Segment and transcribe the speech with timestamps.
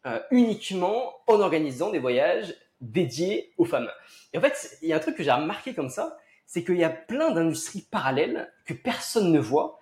[0.05, 2.53] euh, uniquement en organisant des voyages
[2.85, 3.89] dédiés aux femmes.
[4.33, 6.77] Et en fait, il y a un truc que j'ai remarqué comme ça, c'est qu'il
[6.77, 9.79] y a plein d'industries parallèles que personne ne voit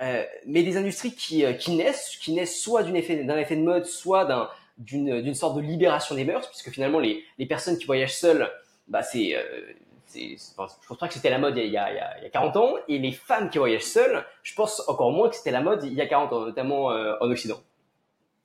[0.00, 3.62] euh, mais des industries qui, euh, qui naissent, qui naissent soit d'un effet, effet de
[3.62, 7.86] mode, soit d'un, d'une, sorte de libération des mœurs, puisque finalement les, les personnes qui
[7.86, 8.48] voyagent seules,
[8.86, 9.42] bah c'est, euh,
[10.14, 12.26] je pense pas que c'était la mode il y, a, il, y a, il y
[12.26, 15.50] a 40 ans, et les femmes qui voyagent seules, je pense encore moins que c'était
[15.50, 17.60] la mode il y a 40 ans, notamment en Occident.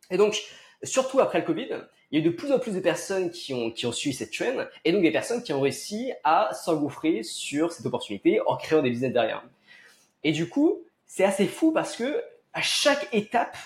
[0.10, 0.42] Et donc,
[0.84, 1.68] surtout après le Covid,
[2.12, 4.16] il y a eu de plus en plus de personnes qui ont, qui ont suivi
[4.16, 8.56] cette trend, et donc des personnes qui ont réussi à s'engouffrer sur cette opportunité en
[8.56, 9.44] créant des business derrière.
[10.24, 12.22] Et du coup, c'est assez fou parce que
[12.54, 13.58] à chaque étape,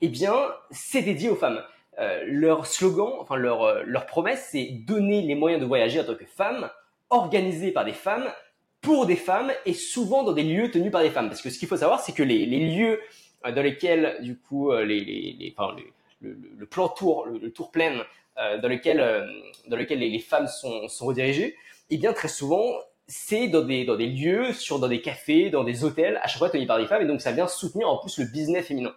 [0.00, 0.34] eh bien,
[0.70, 1.62] c'est dédié aux femmes.
[1.98, 6.04] Euh, leur slogan, enfin leur euh, leur promesse, c'est donner les moyens de voyager en
[6.04, 6.70] tant que femme,
[7.10, 8.32] organisé par des femmes,
[8.80, 11.28] pour des femmes et souvent dans des lieux tenus par des femmes.
[11.28, 13.00] Parce que ce qu'il faut savoir, c'est que les, les lieux
[13.44, 15.76] euh, dans lesquels, du coup, les, les, les enfin,
[16.20, 18.04] le, le, plan tour, le, tour plein,
[18.36, 18.98] dans lequel
[19.68, 21.56] dans lequel les, femmes sont, sont redirigées,
[21.90, 22.72] eh bien très souvent
[23.10, 26.38] c'est dans des, dans des lieux, sur, dans des cafés, dans des hôtels, à chaque
[26.38, 28.94] fois tenus par des femmes, et donc ça vient soutenir en plus le business féminin.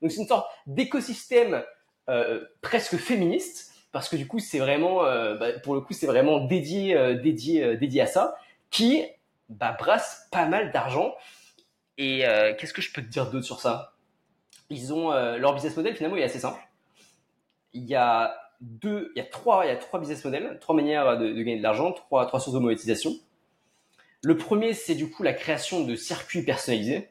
[0.00, 1.64] Donc c'est une sorte d'écosystème
[2.08, 6.06] euh, presque féministe, parce que du coup c'est vraiment, euh, bah, pour le coup c'est
[6.06, 8.36] vraiment dédié, euh, dédié, euh, dédié à ça,
[8.70, 9.02] qui
[9.48, 11.16] bah, brasse pas mal d'argent.
[11.96, 13.92] Et euh, qu'est-ce que je peux te dire d'autre sur ça?
[14.70, 16.60] Ils ont leur business model finalement il est assez simple.
[17.72, 20.74] Il y a deux, il y a trois, il y a trois business models, trois
[20.74, 23.12] manières de, gagner de l'argent, trois, sources de monétisation.
[24.22, 27.08] Le premier, c'est du coup la création de circuits personnalisés.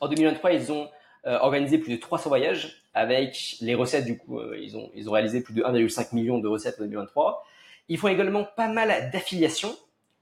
[0.00, 0.88] En 2023, ils ont
[1.26, 5.08] euh, organisé plus de 300 voyages avec les recettes du coup, euh, ils ont ils
[5.08, 7.44] ont réalisé plus de 1,5 million de recettes en 2023.
[7.88, 9.76] Ils font également pas mal d'affiliations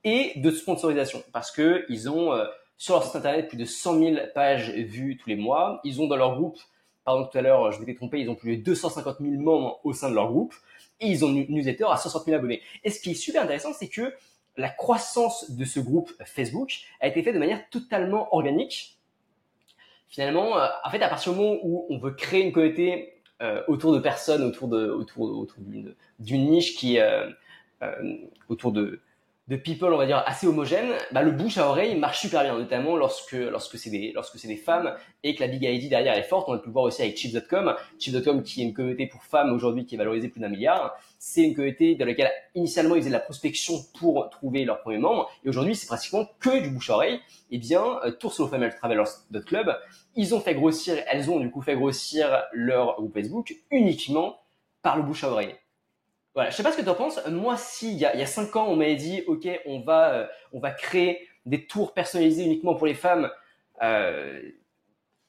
[0.05, 2.47] et de sponsorisation parce que ils ont euh,
[2.79, 5.81] sur leur site internet plus de 100 000 pages vues tous les mois.
[5.85, 6.59] Ils ont dans leur groupe,
[7.05, 9.93] pardon tout à l'heure, je m'étais trompé, ils ont plus de 250 000 membres au
[9.93, 10.55] sein de leur groupe
[11.01, 12.63] et ils ont une newsletter à 60 000 abonnés.
[12.85, 14.15] Et ce qui est super intéressant, c'est que
[14.57, 18.99] la croissance de ce groupe Facebook a été faite de manière totalement organique.
[20.09, 23.63] Finalement, euh, en fait, à partir du moment où on veut créer une communauté euh,
[23.69, 25.59] autour de personnes, autour de autour, autour
[26.19, 27.29] d'une niche qui euh,
[27.83, 28.17] euh,
[28.49, 29.03] autour de
[29.49, 32.59] de people, on va dire, assez homogène, bah, le bouche à oreille marche super bien,
[32.59, 34.93] notamment lorsque, lorsque c'est des, lorsque c'est des femmes
[35.23, 36.49] et que la big ID derrière est forte.
[36.49, 37.77] On a pu voir aussi avec Chips.com.
[38.01, 40.97] Chips.com qui est une communauté pour femmes aujourd'hui qui est valorisée plus d'un milliard.
[41.21, 44.99] C'est une communauté dans laquelle initialement ils faisaient de la prospection pour trouver leurs premiers
[44.99, 45.31] membres.
[45.45, 47.21] Et aujourd'hui, c'est pratiquement que du bouche à oreille.
[47.53, 49.77] Eh bien, euh, Tour Travelers.club,
[50.17, 54.41] ils ont fait grossir, elles ont du coup fait grossir leur groupe Facebook uniquement
[54.83, 55.55] par le bouche à oreille.
[56.37, 57.19] Voilà, je sais pas ce que tu en penses.
[57.31, 59.81] Moi, si il y a, il y a cinq ans, on m'avait dit, ok, on
[59.81, 63.31] va, euh, on va créer des tours personnalisés uniquement pour les femmes
[63.83, 64.43] euh,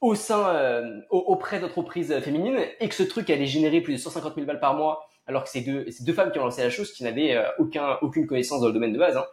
[0.02, 4.34] au sein, euh, auprès d'entreprises féminines, et que ce truc allait générer plus de 150
[4.34, 6.68] 000 balles par mois, alors que c'est deux, c'est deux femmes qui ont lancé la
[6.68, 9.16] chose, qui n'avaient aucun, aucune connaissance dans le domaine de base.
[9.16, 9.24] Hein.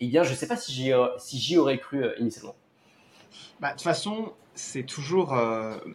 [0.00, 2.56] Eh bien, je sais pas si j'y, si j'y aurais cru initialement.
[3.58, 5.34] Bah, de toute façon, c'est toujours.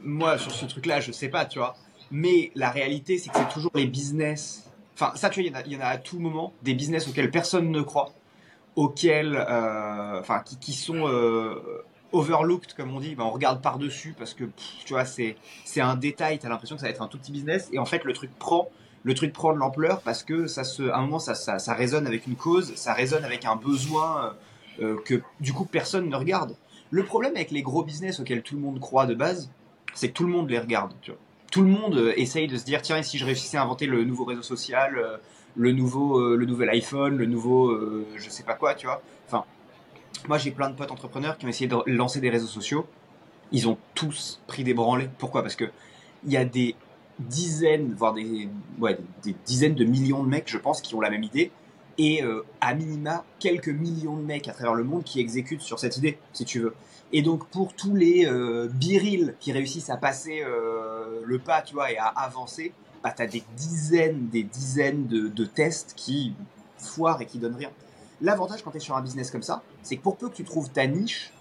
[0.02, 1.76] moi, sur ce truc-là, je sais pas, tu vois.
[2.10, 4.71] Mais la réalité, c'est que c'est toujours les business.
[5.02, 7.72] Enfin, ça, tu vois, il y en a- à tout moment des business auxquels personne
[7.72, 8.14] ne croit,
[8.76, 9.36] auxquels.
[9.36, 11.08] euh, Enfin, qui, sont.
[11.08, 11.84] euh,
[12.14, 14.44] overlooked comme on dit ben, on regarde par dessus parce que
[14.86, 17.32] tu vois c'est c'est un détail t'as l'impression que ça va être un tout petit
[17.32, 18.68] business et en fait le truc prend
[19.04, 21.74] le truc prend de l'ampleur parce que ça se à un moment ça, ça ça
[21.74, 24.36] résonne avec une cause ça résonne avec un besoin
[24.82, 26.58] euh, que du coup personne ne regarde
[26.90, 29.50] le problème avec les gros business auxquels tout le monde croit de base,
[29.94, 30.92] c'est que tout le monde les regarde.
[31.02, 31.20] Tu vois.
[31.52, 34.06] Tout le monde euh, essaye de se dire tiens, si je réussissais à inventer le
[34.06, 35.18] nouveau réseau social, euh,
[35.58, 37.78] le nouveau, euh, le nouvel iPhone, le nouveau,
[38.16, 39.02] je sais pas quoi, tu vois.
[39.28, 39.44] Enfin,
[40.30, 42.88] moi j'ai plein de potes entrepreneurs qui ont essayé de lancer des réseaux sociaux.
[43.52, 45.10] Ils ont tous pris des branlées.
[45.18, 45.42] Pourquoi?
[45.42, 45.66] Parce que
[46.26, 46.76] il y a des
[47.20, 48.48] dizaines, voire des,
[48.80, 51.52] ouais, des dizaines de millions de mecs, je pense, qui ont la même idée
[51.98, 55.80] et euh, à minima quelques millions de mecs à travers le monde qui exécutent sur
[55.80, 56.76] cette idée, si tu veux.
[57.14, 61.74] Et donc pour tous les euh, birils qui réussissent à passer euh, le pas, tu
[61.74, 62.74] vois, et à avancer,
[63.04, 66.34] bah t'as des dizaines, des dizaines de, de tests qui
[66.78, 67.72] foirent et qui donnent rien.
[68.22, 70.70] L'avantage quand t'es sur un business comme ça, c'est que pour peu que tu trouves
[70.70, 71.34] ta niche,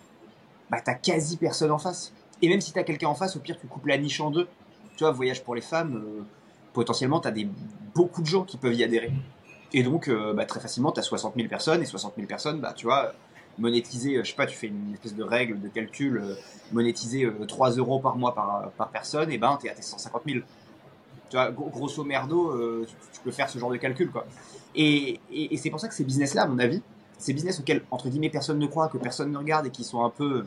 [0.70, 2.12] bah t'as quasi personne en face.
[2.42, 4.48] Et même si t'as quelqu'un en face, au pire tu coupes la niche en deux.
[4.96, 6.02] Tu vois, voyage pour les femmes,
[6.72, 7.48] potentiellement t'as des
[7.94, 9.12] beaucoup de gens qui peuvent y adhérer.
[9.72, 12.60] Et donc, euh, bah, très facilement, tu as 60 000 personnes, et 60 000 personnes,
[12.60, 13.12] bah, tu vois,
[13.58, 16.34] monétiser, euh, je sais pas, tu fais une espèce de règle de calcul, euh,
[16.72, 19.82] monétiser euh, 3 euros par mois par, par personne, et ben, tu es à tes
[19.82, 20.40] 150 000.
[21.28, 24.26] Tu vois, gros- grosso merdo, euh, tu, peux faire ce genre de calcul, quoi.
[24.74, 25.20] Et,
[25.56, 26.82] c'est pour ça que ces business-là, à mon avis,
[27.18, 30.04] ces business auxquels, entre guillemets, personne ne croit, que personne ne regarde, et qui sont
[30.04, 30.44] un peu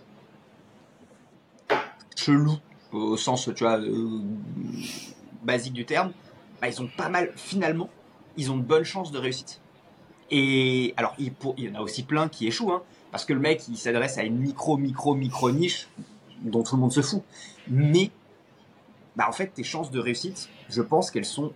[2.17, 2.57] chelous,
[2.91, 4.21] au sens, tu vois, euh,
[5.43, 6.11] basique du terme,
[6.61, 7.89] bah, ils ont pas mal, finalement,
[8.37, 9.61] ils ont de bonnes chances de réussite.
[10.31, 12.81] Et alors, il, y en a aussi plein qui échouent, hein,
[13.11, 15.87] parce que le mec, il s'adresse à une micro, micro, micro niche
[16.41, 17.21] dont tout le monde se fout.
[17.67, 18.09] Mais,
[19.15, 21.53] bah, en fait, tes chances de réussite, je pense qu'elles sont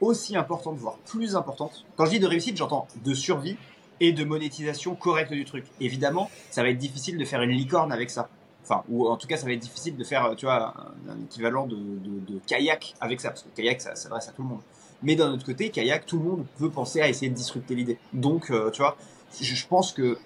[0.00, 1.84] aussi importantes, voire plus importantes.
[1.96, 3.56] Quand je dis de réussite, j'entends de survie
[4.00, 5.64] et de monétisation correcte du truc.
[5.80, 8.28] Évidemment, ça va être difficile de faire une licorne avec ça.
[8.64, 10.74] Enfin, ou en tout cas, ça va être difficile de faire, tu vois,
[11.08, 14.42] un, équivalent de, de- de kayak avec ça, parce que kayak, ça s'adresse à tout
[14.42, 14.60] le monde.
[15.02, 17.98] Mais d'un autre côté, kayak, tout le monde peut penser à essayer de disrupter l'idée.
[18.12, 18.96] Donc, euh, tu vois,
[19.40, 20.18] je, je pense que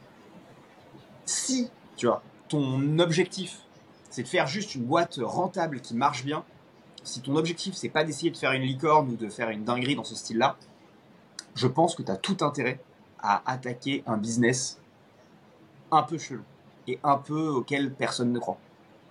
[1.24, 3.60] si, tu vois, ton objectif,
[4.10, 6.44] c'est de faire juste une boîte rentable qui marche bien,
[7.04, 9.96] si ton objectif, c'est pas d'essayer de faire une licorne ou de faire une dinguerie
[9.96, 10.56] dans ce style-là,
[11.54, 12.80] je pense que tu as tout intérêt
[13.20, 14.78] à attaquer un business
[15.90, 16.42] un peu chelou
[16.86, 18.58] et un peu auquel personne ne croit.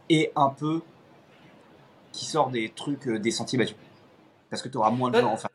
[0.10, 0.82] Et un peu
[2.12, 3.76] qui sort des trucs, euh, des sentiers battus.
[4.50, 5.22] Parce que tu auras moins de Ouais.
[5.22, 5.52] gens en face.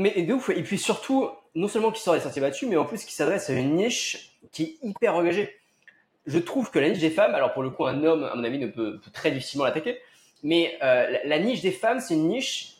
[0.00, 2.86] Mais de ouf, et puis surtout, non seulement qui sort des sentiers battus, mais en
[2.86, 5.54] plus qui s'adresse à une niche qui est hyper engagée.
[6.24, 8.42] Je trouve que la niche des femmes, alors pour le coup, un homme, à mon
[8.42, 9.98] avis, ne peut, très difficilement l'attaquer,
[10.42, 12.78] mais euh, la, niche des femmes, c'est une niche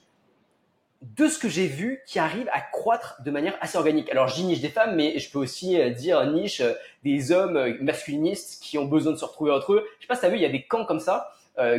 [1.02, 4.08] de ce que j'ai vu qui arrive à croître de manière assez organique.
[4.11, 6.72] Alors dis niche des femmes, mais je peux aussi euh, dire niche euh,
[7.05, 9.87] des hommes masculinistes qui ont besoin de se retrouver entre eux.
[9.99, 11.34] Je sais pas si t'as vu, il y a des camps comme ça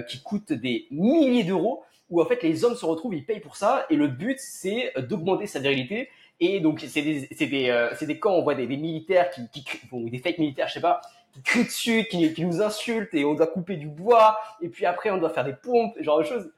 [0.08, 3.56] qui coûtent des milliers d'euros où en fait les hommes se retrouvent, ils payent pour
[3.56, 6.10] ça et le but c'est d'augmenter sa virilité.
[6.40, 9.48] Et donc c'est des, c'est des, euh, c'est des camps, on voit des, militaires qui,
[9.50, 11.02] qui ou des fake militaires, je sais pas,
[11.34, 15.12] qui crient dessus, qui, nous insultent et on doit couper du bois et puis après
[15.12, 16.52] on doit faire des pompes, genre de choses.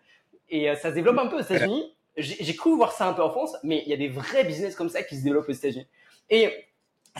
[0.50, 1.93] Et euh, ça se développe un peu aux États-Unis.
[2.15, 4.75] J'ai cru voir ça un peu en France, mais il y a des vrais business
[4.75, 5.88] comme ça qui se développent aux États-Unis.
[6.29, 6.50] Et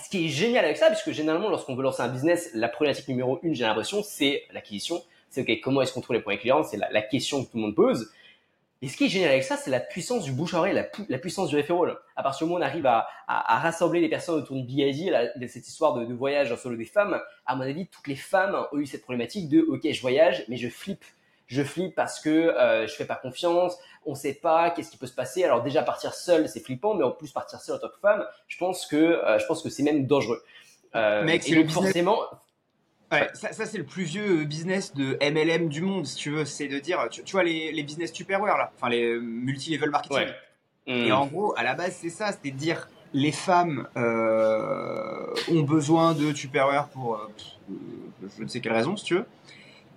[0.02, 3.08] ce qui est génial avec ça, puisque généralement, lorsqu'on veut lancer un business, la problématique
[3.08, 5.04] numéro une, j'ai l'impression, c'est l'acquisition.
[5.32, 6.64] C'est OK, comment est-ce qu'on trouve les premiers clients?
[6.64, 8.12] C'est la question que tout le monde pose.
[8.84, 11.18] Et ce qui est génial avec ça, c'est la puissance du bouche-oreille, la, pu- la
[11.18, 11.96] puissance du referral.
[12.18, 15.48] À partir du moment où on arrive à, à- à rassembler les personnes autour de
[15.48, 18.56] cette histoire de, de voyage en solo des femmes, à mon avis, toutes les femmes
[18.74, 21.06] ont eu cette problématique de OK, je voyage, mais je flippe.
[21.48, 25.08] Je flippe parce que euh, je fais pas confiance, on sait pas qu'est-ce qui peut
[25.08, 25.44] se passer.
[25.46, 28.26] Alors déjà partir seul, c'est flippant, mais en plus partir seul en tant que femme,
[28.48, 30.44] je pense que euh, je pense que c'est même dangereux.
[30.96, 32.18] Euh, Mec, c'est le business- forcément,
[33.14, 36.46] Ouais, ça, ça, c'est le plus vieux business de MLM du monde, si tu veux.
[36.46, 40.18] C'est de dire, tu, tu vois, les, les business Tupperware, là, enfin les multi-level marketing.
[40.18, 40.36] Ouais.
[40.86, 45.34] Et hum, en gros, à la base, c'est ça, c'était de dire, les femmes euh,
[45.52, 47.28] ont besoin de Tupperware pour euh,
[47.72, 49.26] euh, je ne sais quelle raison, si tu veux.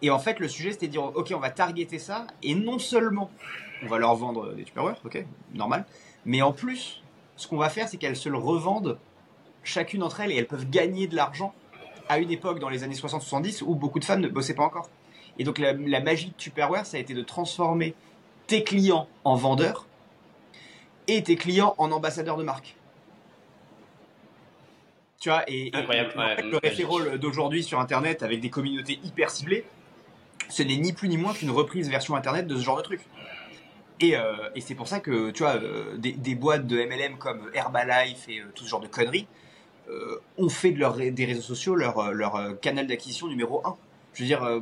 [0.02, 2.78] Et en fait, le sujet, c'était de dire, ok, on va targeter ça, et non
[2.78, 3.30] seulement
[3.82, 5.87] on va leur vendre des Tupperware, ok, normal,
[6.25, 7.02] mais en plus,
[7.37, 8.99] ce qu'on va faire, c'est qu'elles se le revendent
[9.64, 11.54] chacune d'entre elles, et elles peuvent gagner de l'argent
[12.08, 14.88] à une époque dans les années 60-70 où beaucoup de femmes ne bossaient pas encore.
[15.38, 17.94] Et donc la, la magie de Tupperware, ça a été de transformer
[18.46, 19.86] tes clients en vendeurs
[21.08, 22.75] et tes clients en ambassadeurs de marque.
[25.20, 28.40] Tu vois, et, et- Incroyable, et en ouais, fait, le referral d'aujourd'hui sur Internet avec
[28.40, 29.64] des communautés hyper ciblées,
[30.48, 33.00] ce n'est ni plus ni moins qu'une reprise version internet de ce genre de truc.
[34.00, 37.16] Et, euh, et c'est pour ça que, tu vois, euh, des, des boîtes de MLM
[37.16, 39.26] comme Herbalife et euh, tout ce genre de conneries
[40.38, 43.76] ont fait de leur, des réseaux sociaux leur, euh, leur euh, canal d'acquisition numéro un.
[44.14, 44.61] Je veux dire, euh,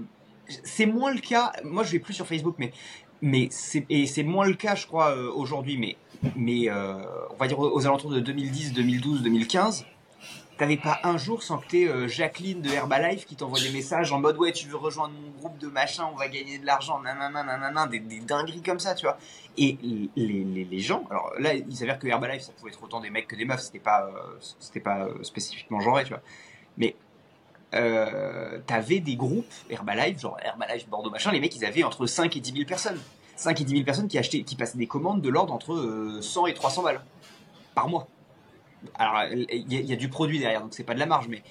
[0.65, 1.53] c'est moins le cas.
[1.65, 2.73] Moi, je vais plus sur Facebook, mais,
[3.23, 5.79] mais c'est, et c'est moins le cas, je crois, euh, aujourd'hui.
[5.79, 5.97] Mais,
[6.37, 6.95] mais euh,
[7.31, 9.87] on va dire aux alentours de 2010, 2012, 2015,
[10.57, 14.13] T'avais pas un jour sans que t'aies euh, Jacqueline de Herbalife qui t'envoie des messages
[14.13, 17.01] en mode ouais tu veux rejoindre mon groupe de machin on va gagner de l'argent
[17.01, 19.19] nanana nanana des, des dingueries comme ça tu vois.
[19.59, 23.01] Et les, les, les gens alors là il s'avère que Herbalife ça pouvait être autant
[23.01, 26.23] des mecs que des meufs c'était pas euh, c'était pas euh, spécifiquement genré tu vois.
[26.77, 26.95] Mais
[28.67, 32.41] t'avais des groupes Herbalife genre Herbalife Bordeaux machin les mecs ils avaient entre 5 et
[32.41, 33.01] 10 000 personnes.
[33.37, 36.23] 5 et 10 000 personnes qui achetaient qui passaient des commandes de l'ordre entre euh,
[36.23, 37.05] 100 et 300 balles
[37.75, 38.07] par mois
[38.99, 41.07] alors il y, a- il y a du produit derrière donc c'est pas de la
[41.07, 41.43] marge mais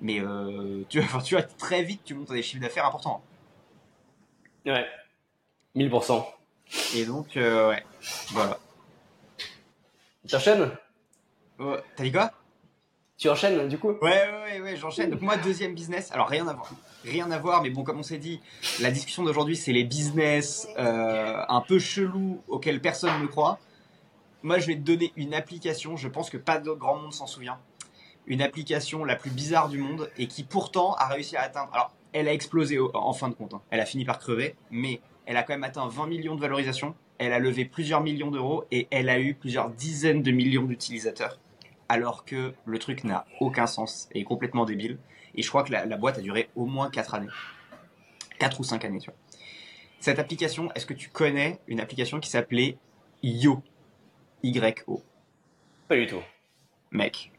[0.00, 2.86] mais euh, tu, vois, enfin, tu vois très vite tu montes à des chiffres d'affaires
[2.86, 3.22] importants.
[4.66, 4.86] Ouais.
[5.76, 6.24] 1000%.
[6.96, 7.82] et donc euh, ouais.
[8.30, 8.58] Voilà.
[10.26, 10.70] Tu enchaînes?
[11.58, 12.30] Ouais, t'as dit quoi?
[13.16, 13.90] Tu enchaînes, du coup?
[13.90, 15.10] Ouais ouais ouais, ouais j'enchaîne.
[15.10, 16.12] Donc moi deuxième business.
[16.12, 16.70] Alors rien à voir.
[17.04, 18.40] Rien à voir mais bon comme on s'est dit
[18.80, 23.58] la discussion d'aujourd'hui c'est les business euh, un peu chelous auxquels personne ne croit
[24.42, 27.26] moi je vais te donner une application je pense que pas de grand monde s'en
[27.26, 27.58] souvient
[28.28, 31.70] une application la plus bizarre du monde et qui pourtant a réussi à atteindre.
[31.72, 33.54] Alors, elle a explosé en fin de compte.
[33.54, 33.62] hein.
[33.70, 36.94] Elle a fini par crever, mais elle a quand même atteint 20 millions de valorisation.
[37.16, 41.38] Elle a levé plusieurs millions d'euros et elle a eu plusieurs dizaines de millions d'utilisateurs.
[41.88, 44.98] Alors que le truc n'a aucun sens et est complètement débile.
[45.34, 47.28] Et je crois que la, la boîte a duré au moins 4 années.
[48.38, 49.18] 4 ou 5 années, tu vois.
[50.00, 52.76] Cette application, est-ce que tu connais une application qui s'appelait
[53.22, 53.62] Yo?
[54.42, 55.02] Y-O
[55.88, 56.22] Pas du tout.
[56.90, 57.32] mec,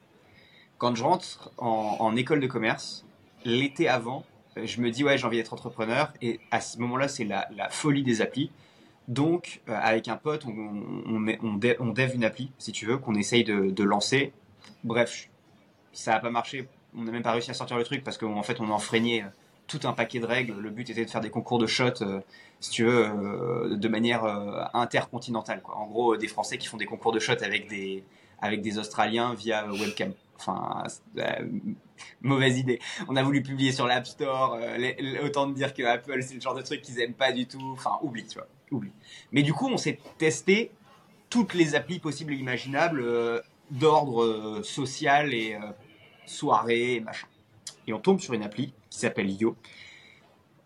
[0.77, 3.05] quand je rentre en, en école de commerce,
[3.45, 4.25] l'été avant,
[4.57, 7.47] euh, je me dis ouais j'ai envie d'être entrepreneur et à ce moment-là c'est la,
[7.55, 8.51] la folie des applis.
[9.07, 10.51] Donc euh, avec un pote on,
[11.05, 14.33] on, met- on, dev une appli si tu veux qu'on essaye de, de lancer.
[14.83, 15.29] Bref,
[15.93, 16.67] ça n'a pas marché.
[16.95, 19.23] On n'a même pas réussi à sortir le truc parce qu'en fait on a enfreigné
[19.23, 19.27] euh,
[19.69, 20.59] tout un paquet de règles.
[20.59, 22.19] Le but était de faire des concours de shots, euh,
[22.59, 25.61] si tu veux, euh, de manière euh, intercontinentale.
[25.73, 28.03] En gros, des Français qui font des concours de shots avec des,
[28.41, 30.11] avec des Australiens via webcam.
[30.37, 30.83] Enfin,
[32.21, 32.79] mauvaise idée.
[33.07, 34.57] On a voulu publier sur l'App Store.
[35.23, 37.71] autant dire que Apple, c'est le genre de truc qu'ils aiment pas du tout.
[37.73, 38.47] Enfin, oublie, tu vois.
[38.71, 38.91] Oublie.
[39.31, 40.71] Mais du coup, on s'est testé
[41.29, 43.03] toutes les applis possibles et imaginables
[43.69, 45.57] d'ordre social et
[46.25, 47.27] soirée et machin.
[47.87, 49.55] Et on tombe sur une appli qui s'appelle Yo,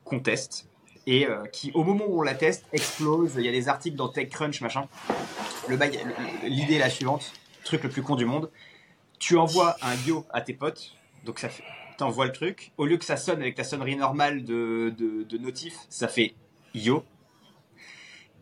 [0.03, 0.67] qu'on teste,
[1.05, 3.33] et euh, qui, au moment où on la teste, explose.
[3.37, 4.87] Il y a des articles dans TechCrunch, machin.
[5.69, 8.49] L'idée est la suivante, truc le plus con du monde.
[9.19, 11.63] Tu envoies un Yo à tes potes, donc ça fait,
[11.97, 12.71] t'envoies le truc.
[12.77, 16.35] Au lieu que ça sonne avec ta sonnerie normale de, de, notif, ça fait
[16.73, 17.03] Yo.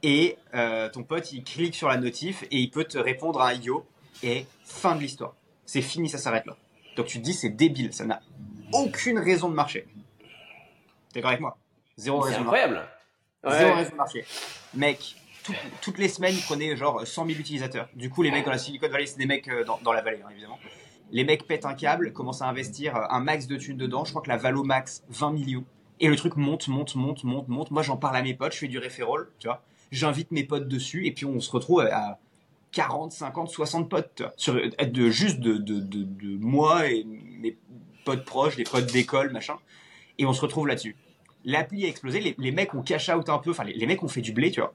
[0.03, 3.53] Et euh, ton pote, il clique sur la notif et il peut te répondre à
[3.53, 3.85] Yo.
[4.23, 5.35] Et fin de l'histoire.
[5.65, 6.57] C'est fini, ça s'arrête là.
[6.95, 8.21] Donc tu te dis, c'est débile, ça n'a
[8.73, 9.87] aucune raison de marcher.
[11.13, 11.57] T'es d'accord avec moi?
[11.97, 12.61] Zéro C'est raison de marcher.
[12.63, 12.89] incroyable.
[13.59, 14.25] Zéro raison de marcher.
[14.73, 17.89] Mec, tout- toutes les semaines, ils prenaient genre 100 000 utilisateurs.
[17.95, 20.01] Du coup, les mecs dans la Silicon Valley, c'est des mecs euh, dans, dans la
[20.01, 20.59] vallée, hein, évidemment.
[21.11, 24.05] Les mecs pètent un câble, commencent à investir euh, un max de thunes dedans.
[24.05, 25.65] Je crois que la valo max, 20 millions.
[25.99, 27.71] Et le truc monte, monte, monte, monte, monte.
[27.71, 29.61] Moi, j'en parle à mes potes, je fais du referral, tu vois.
[29.91, 32.17] J'invite mes potes dessus, et puis on se retrouve à
[32.71, 34.31] 40, 50, 60 potes, tu vois.
[34.37, 37.05] Sur, de, juste de, de, de, de moi et
[38.03, 39.57] potes proches, des potes d'école, machin.
[40.17, 40.95] Et on se retrouve là-dessus.
[41.43, 44.07] L'appli a explosé, les, mecs ont cash out un peu, enfin, les, les mecs ont
[44.07, 44.73] fait du blé, tu vois.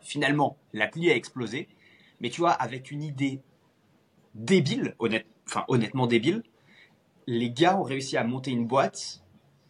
[0.00, 1.68] Finalement, l'appli a explosé,
[2.20, 3.40] mais tu vois, avec une idée
[4.36, 4.94] débile,
[5.46, 6.42] enfin, honnêtement débile,
[7.26, 9.22] les gars ont réussi à monter une boîte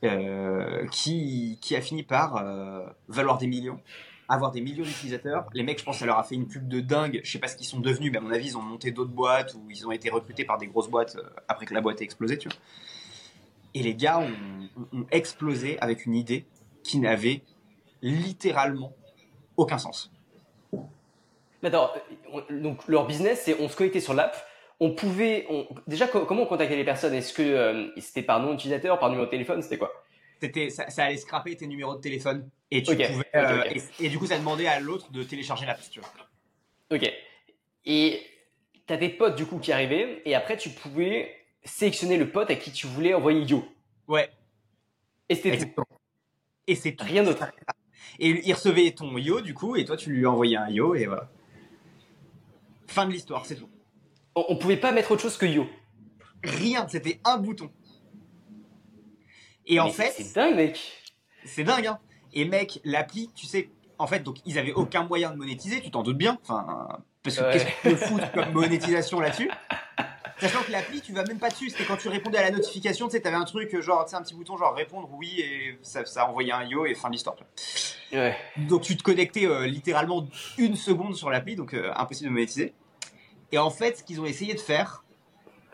[0.05, 3.81] euh, qui, qui a fini par euh, valoir des millions,
[4.29, 5.47] avoir des millions d'utilisateurs.
[5.55, 7.21] Les mecs, je pense, ça leur a fait une pub de dingue.
[7.23, 9.11] Je sais pas ce qu'ils sont devenus, mais à mon avis, ils ont monté d'autres
[9.11, 12.01] boîtes ou ils ont été recrutés par des grosses boîtes euh, après que la boîte
[12.01, 12.59] ait explosé, tu vois.
[13.75, 16.47] Et les gars ont, explosé avec une idée
[16.83, 17.43] qui n'avait
[18.03, 18.93] littéralement
[19.57, 20.11] aucun sens.
[21.63, 21.91] Mais attends,
[22.33, 24.37] on- donc leur business, c'est on se connectait sur l'app.
[24.81, 25.47] On pouvait,
[25.87, 27.15] déjà co- comment on contactait les personnes?
[27.15, 29.91] Est-ce que euh, c'était par nom d'utilisateur, par numéro de téléphone, c'était quoi?
[30.41, 33.65] C'était, ça, ça allait scraper tes numéros de téléphone et tu pouvais, euh.
[34.01, 36.11] Et, et du coup, ça demandait à l'autre de télécharger l'app, si tu vois.
[36.93, 37.11] Ok.
[37.85, 38.23] Et
[38.87, 42.57] t'as tes potes du coup qui arrivaient, et après tu pouvais sélectionner le pote à
[42.57, 43.65] qui tu voulais envoyer Yo.
[44.09, 44.31] Ouais,
[45.29, 45.83] Et c'était tout.
[46.67, 47.01] Et c'est.
[47.01, 47.45] Rien d'autre.
[48.19, 51.07] Et il recevait ton yo du coup, et toi tu lui envoyais un yo, et
[51.07, 51.31] voilà.
[52.87, 53.69] Fin de l'histoire, c'est tout.
[54.35, 55.67] On, on pouvait pas mettre autre chose que Yo.
[56.45, 57.71] Rien, c'était un bouton.
[59.67, 61.03] Et en Mais fait, c'est dingue, mec.
[61.45, 61.99] c'est dingue, hein.
[62.33, 65.91] Et mec, l'appli, tu sais, en fait, donc ils avaient aucun moyen de monétiser, tu
[65.91, 66.39] t'en doutes bien.
[66.43, 66.89] Enfin,
[67.23, 69.51] parce que qu'est-ce que tu foutre comme monétisation là-dessus?
[70.39, 71.71] Sachant que l'appli, tu vas même pas dessus.
[71.71, 74.17] C'était quand tu répondais à la notification, tu sais, t'avais un truc, genre, tu sais,
[74.17, 77.15] un petit bouton, genre répondre oui, et ça, ça envoyait un yo et fin de
[77.15, 77.37] l'histoire.
[78.13, 78.37] Ouais.
[78.69, 80.27] Donc tu te connectais euh, littéralement
[80.59, 82.75] une seconde sur l'appli, donc euh, impossible de monétiser.
[83.51, 85.05] Et en fait, ce qu'ils ont essayé de faire,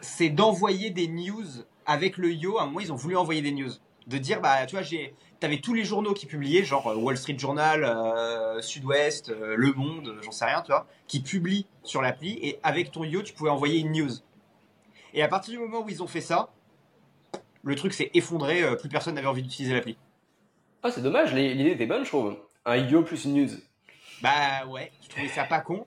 [0.00, 1.44] c'est d'envoyer des news
[1.86, 2.58] avec le yo.
[2.58, 3.70] À un moment, ils ont voulu envoyer des news.
[4.06, 7.16] De dire, bah, tu vois, j'ai, t'avais tous les journaux qui publiaient, genre euh, Wall
[7.16, 12.02] Street Journal, euh, Sud-Ouest, euh, Le Monde, j'en sais rien, tu vois, qui publient sur
[12.02, 12.38] l'appli.
[12.42, 14.10] Et avec ton yo, tu pouvais envoyer une news.
[15.14, 16.50] Et à partir du moment où ils ont fait ça,
[17.62, 18.64] le truc s'est effondré.
[18.76, 19.96] plus personne n'avait envie d'utiliser l'appli.
[20.82, 21.32] Ah, c'est dommage.
[21.32, 22.36] L'idée était bonne, je trouve.
[22.64, 23.50] Un yo plus une news.
[24.22, 25.86] Bah ouais, je trouvais ça pas con.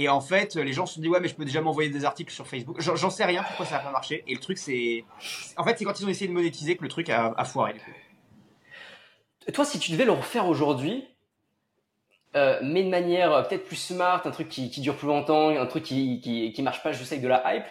[0.00, 2.04] Et en fait, les gens se sont dit ouais, mais je peux déjà m'envoyer des
[2.04, 2.76] articles sur Facebook.
[2.78, 4.22] J'en sais rien pourquoi ça n'a pas marché.
[4.28, 5.04] Et le truc, c'est,
[5.56, 7.74] en fait, c'est quand ils ont essayé de monétiser que le truc a, foiré.
[9.52, 11.04] Toi, si tu devais le refaire aujourd'hui,
[12.36, 15.66] euh, mais de manière euh, peut-être plus smart, un truc qui, dure plus longtemps, un
[15.66, 17.64] truc qui, qui, marche pas juste avec de la hype,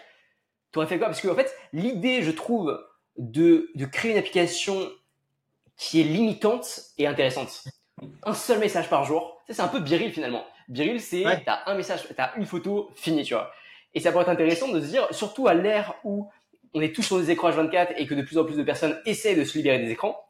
[0.73, 1.07] tu aurais fait quoi?
[1.07, 2.77] Parce que en fait, l'idée, je trouve,
[3.17, 4.89] de, de créer une application
[5.77, 7.63] qui est limitante et intéressante.
[8.23, 10.43] Un seul message par jour, c'est un peu biril finalement.
[10.67, 11.41] Biril, c'est Ouais.
[11.45, 13.51] t'as un message, t'as une photo, fini, tu vois.
[13.93, 16.29] Et ça pourrait être intéressant de se dire, surtout à l'ère où
[16.73, 18.99] on est tous sur des écrans H24 et que de plus en plus de personnes
[19.05, 20.27] essaient de se libérer des écrans,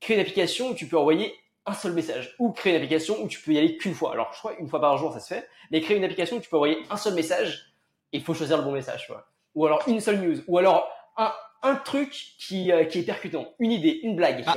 [0.00, 1.34] créer une application où tu peux envoyer
[1.66, 4.12] un seul message ou créer une application où tu peux y aller qu'une fois.
[4.12, 6.40] Alors, je crois une fois par jour, ça se fait, mais créer une application où
[6.40, 7.72] tu peux envoyer un seul message
[8.12, 9.26] et il faut choisir le bon message, tu vois.
[9.54, 11.32] Ou alors une seule news, ou alors un,
[11.62, 14.52] un truc qui, euh, qui est percutant, une idée, une blague, tu Ah.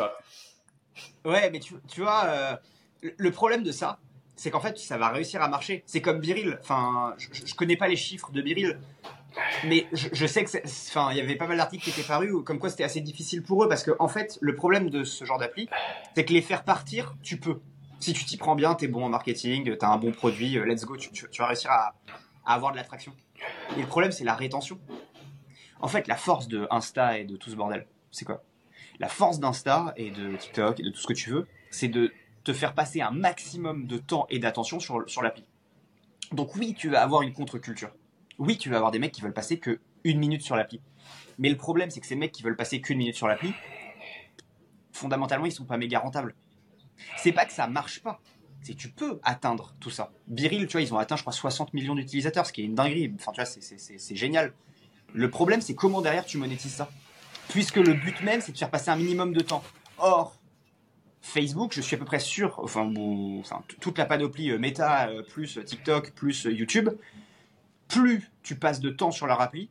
[1.24, 1.32] vois.
[1.34, 2.56] Ouais, mais tu, tu vois, euh,
[3.02, 4.00] le- le problème de ça,
[4.44, 5.84] c'est qu'en fait, ça va réussir à marcher.
[5.86, 6.60] C'est comme Biril.
[6.60, 8.78] Enfin, je, je- connais pas les chiffres de Biril,
[9.64, 12.60] mais je, sais que, enfin, il y avait pas mal d'articles qui étaient parus comme
[12.60, 15.40] quoi c'était assez difficile pour eux parce que, en fait, le problème de ce genre
[15.40, 15.70] d'appli,
[16.14, 17.62] c'est que les faire partir, tu peux.
[18.02, 20.84] Si tu t'y prends bien, t'es bon en marketing, t'as un bon produit, euh, let's
[20.84, 21.96] go, tu, vas réussir à,
[22.46, 23.14] à avoir de l'attraction.
[23.78, 24.78] Et le problème, c'est la rétention.
[25.80, 28.44] En fait, la force de Insta et de tout ce bordel, c'est quoi?
[29.00, 32.12] La force d'Insta et de TikTok et de tout ce que tu veux, c'est de
[32.44, 35.46] te faire passer un maximum de temps et d'attention sur, sur l'appli.
[36.32, 37.92] Donc oui, tu vas avoir une contre-culture.
[38.40, 40.82] Oui, tu vas avoir des mecs qui veulent passer que une minute sur l'appli.
[41.38, 43.54] Mais le problème, c'est que ces mecs qui veulent passer qu'une minute sur l'appli,
[44.92, 46.36] fondamentalement, ils sont pas méga rentables.
[47.18, 48.20] C'est pas que ça marche pas.
[48.62, 50.12] C'est tu peux atteindre tout ça.
[50.28, 52.76] Biril, tu vois, ils ont atteint, je crois, 60 millions d'utilisateurs, ce qui est une
[52.76, 53.12] dinguerie.
[53.16, 54.54] Enfin, tu vois, c'est génial.
[55.14, 56.90] Le problème, c'est comment derrière tu monétises ça.
[57.50, 59.64] Puisque le but même, c'est de faire passer un minimum de temps.
[59.98, 60.38] Or,
[61.24, 62.92] Facebook, je suis à peu près sûr, enfin,
[63.80, 66.90] toute la panoplie euh, Meta, euh, plus euh, TikTok, plus euh, YouTube,
[67.88, 69.70] plus tu passes de temps sur leur appli,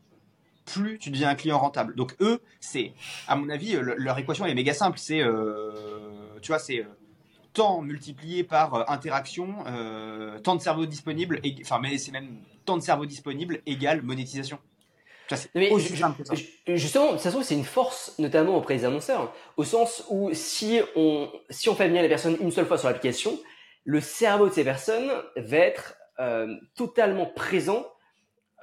[0.65, 1.95] plus tu deviens un client rentable.
[1.95, 2.95] Donc eux, c'est,
[3.29, 4.99] à mon avis, le- leur équation est méga simple.
[4.99, 5.23] C'est,
[6.41, 6.87] tu vois, c'est
[7.53, 9.57] temps multiplié par interaction,
[10.43, 14.59] temps de cerveau disponible, enfin, mais c'est même temps de cerveau disponible égale monétisation.
[15.55, 16.35] Mais aussi simple que ça.
[16.67, 20.81] Justement, ça se trouve, c'est une force, notamment auprès des annonceurs, au sens où si
[20.97, 23.39] on, si on fait venir les personnes une seule fois sur l'application,
[23.85, 27.87] le cerveau de ces personnes va être euh, totalement présent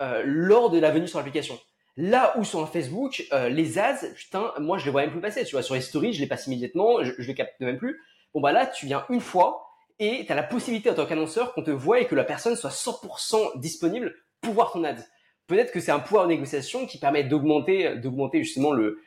[0.01, 1.60] euh, lors de la venue sur l'application.
[1.97, 5.43] Là où sur Facebook, euh, les ads, putain, moi je les vois même plus passer.
[5.43, 7.99] Tu vois, sur les stories, je les passe immédiatement, je, je les capte même plus.
[8.34, 9.65] Bon bah là, tu viens une fois
[9.99, 12.55] et tu as la possibilité en tant qu'annonceur qu'on te voit et que la personne
[12.55, 15.05] soit 100% disponible pour voir ton ad.
[15.49, 19.01] Peut-être que c'est un pouvoir de négociation qui permet d'augmenter, d'augmenter justement le,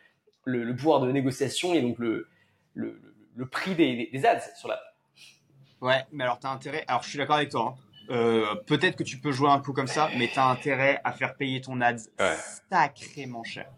[0.44, 2.28] le, le pouvoir de négociation et donc le,
[2.74, 3.00] le,
[3.36, 4.82] le prix des, des, ads sur l'app.
[5.80, 6.84] Ouais, mais alors t'as intérêt.
[6.88, 7.74] Alors je suis d'accord avec toi.
[7.78, 7.82] hein.
[8.10, 11.36] Euh, Peut-être que tu peux jouer un coup comme ça, mais t'as intérêt à faire
[11.36, 12.36] payer ton ads Ouais.
[12.68, 13.70] sacrément cher.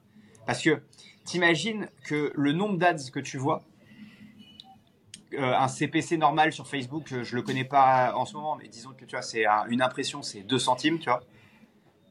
[0.46, 0.83] Parce que
[1.27, 3.62] t'imagines que le nombre d'ads que tu vois,
[5.35, 8.68] euh, un CPC normal sur Facebook, euh, je le connais pas en ce moment, mais
[8.68, 11.22] disons que tu vois, c'est un- une impression, c'est 2 centimes, tu vois.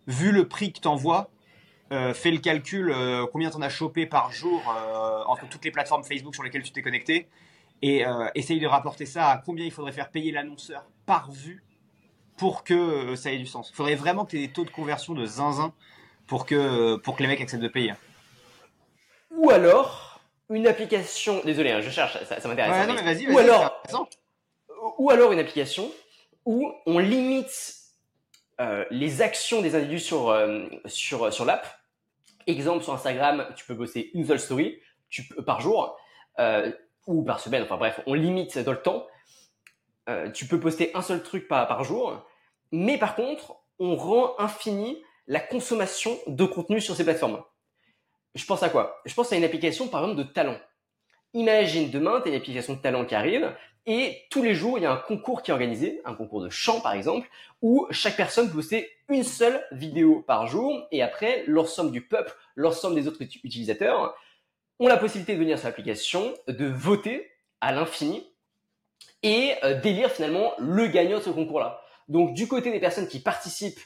[0.08, 1.30] Vu le prix que t'envoies,
[1.92, 5.72] euh, fais le calcul, euh, combien t'en as chopé par jour euh, entre toutes les
[5.72, 7.28] plateformes Facebook sur lesquelles tu t'es connecté,
[7.82, 11.63] et euh, essaye de rapporter ça à combien il faudrait faire payer l'annonceur par vue
[12.38, 13.70] pour que euh, ça ait du sens.
[13.70, 15.74] Il faudrait vraiment que tu aies des taux de conversion de zinzin
[16.28, 17.94] pour que, pour que les mecs acceptent de payer.
[19.32, 22.72] Ou alors, une application, désolé, hein, je cherche, ça, ça m'intéresse.
[22.72, 22.86] Ouais, hein,
[23.28, 23.84] mais- alors,
[24.98, 25.89] ou alors une application
[26.46, 27.76] où on limite
[28.62, 31.68] euh, les actions des individus sur, euh, sur, sur l'app.
[32.46, 34.80] Exemple, sur Instagram, tu peux poster une seule story
[35.46, 35.98] par jour
[36.39, 36.72] euh,
[37.08, 37.63] ou par semaine.
[37.63, 39.08] Enfin bref, on limite dans le temps.
[40.10, 42.22] Euh, tu peux poster un seul truc par, par jour.
[42.72, 47.42] Mais par contre, on rend infini la consommation de contenu sur ces plateformes.
[48.36, 49.02] Je pense à quoi?
[49.06, 50.58] Je pense à une application, par exemple, de talent.
[51.34, 54.84] Imagine demain, tu as une application de talent qui arrive et tous les jours, il
[54.84, 57.30] y a un concours qui est organisé, un concours de chant par exemple,
[57.62, 62.34] où chaque personne peut poster une seule vidéo par jour et après, l'ensemble du peuple,
[62.56, 64.15] l'ensemble des autres utilisateurs
[64.80, 67.30] ont la possibilité de venir sur l'application, de voter
[67.62, 68.26] à l'infini
[69.22, 71.82] et euh, d'élire finalement le gagnant de ce concours-là.
[72.08, 73.80] Donc du côté des personnes qui participent,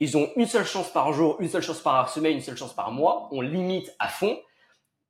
[0.00, 2.74] ils ont une seule chance par jour, une seule chance par semaine, une seule chance
[2.74, 3.28] par mois.
[3.32, 4.38] On limite à fond.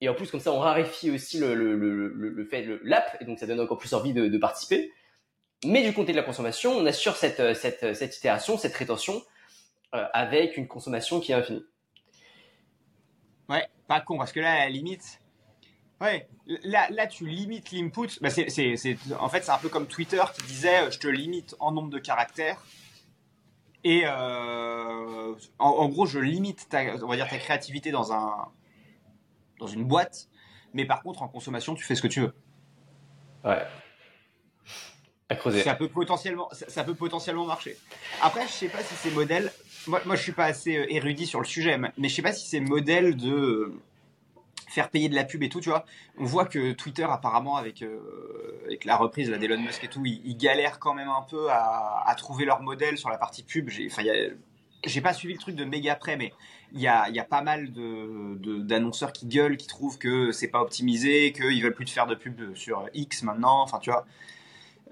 [0.05, 3.25] Et en plus, comme ça, on raréfie aussi le, le, le, le fait, l'app, et
[3.25, 4.93] donc ça donne encore plus envie de, participer.
[5.65, 9.23] Mais du côté de la consommation, on assure cette, cette, cette itération, cette rétention,
[9.95, 11.65] euh, avec une consommation qui est infinie.
[13.49, 15.21] Ouais, pas con, parce que là, à la limite,
[16.03, 16.29] ouais,
[16.65, 18.21] là, là tu limites l'input.
[18.21, 21.89] Bah en fait, c'est un peu comme Twitter qui disait, je te limite en nombre
[21.89, 22.63] de caractères.
[23.85, 28.53] Et euh, en, en, gros, je limite ta, on va dire, ta créativité dans un,
[29.65, 30.29] dans une boîte,
[30.73, 32.35] mais par contre en consommation tu fais ce que tu veux.
[33.45, 33.63] Ouais.
[35.29, 35.63] À creuser.
[35.63, 37.79] Ça peut potentiellement, ça, peut potentiellement marcher.
[38.21, 39.51] Après, je sais pas si ces modèles,
[39.87, 42.33] moi, moi je suis pas assez euh, érudit sur le sujet, mais je sais pas
[42.33, 43.81] si ces modèles de euh,
[44.69, 45.87] faire payer de la pub et tout, tu vois.
[46.19, 50.37] On voit que Twitter, apparemment, avec, euh, avec la reprise d'Elon Musk et tout, ils,
[50.37, 53.71] galèrent quand même un peu à, à, trouver leur modèle sur la partie pub.
[53.71, 54.03] J'ai, enfin,
[54.87, 56.33] j'ai pas suivi le truc de méga près, mais
[56.73, 61.63] il y a, pas mal d'annonceurs qui gueulent, qui trouvent que c'est pas optimisé, qu'ils
[61.63, 63.63] veulent plus te faire de pub sur X maintenant.
[63.63, 64.07] Enfin, tu vois.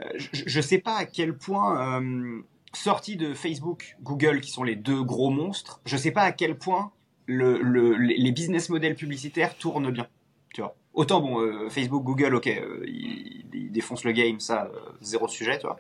[0.01, 4.65] Euh, je, je sais pas à quel point, euh, sorti de Facebook, Google, qui sont
[4.65, 6.93] les deux gros monstres, je sais pas à quel point
[7.27, 10.07] le, le, les business models publicitaires tournent bien.
[10.55, 10.77] Tu vois.
[10.95, 15.59] Autant, bon, euh, Facebook, Google, ok, euh, ils, ils, défoncent le game, ça, zéro sujet,
[15.59, 15.79] tu vois.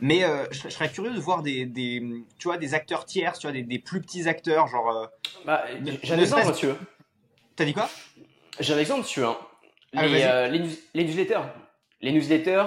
[0.00, 2.02] Mais euh, je, serais curieux de voir des, des,
[2.38, 4.90] tu vois, des acteurs tiers, tu vois, des, des plus petits acteurs, genre.
[4.90, 5.06] Euh,
[5.44, 5.64] bah,
[6.02, 6.76] j'ai un exemple, monsieur.
[7.56, 7.88] T'as dit quoi?
[8.58, 9.26] J'ai un exemple, monsieur.
[9.26, 9.36] Hein.
[9.94, 11.42] Ah, les, euh, les, les, newsletters.
[12.00, 12.66] Les newsletters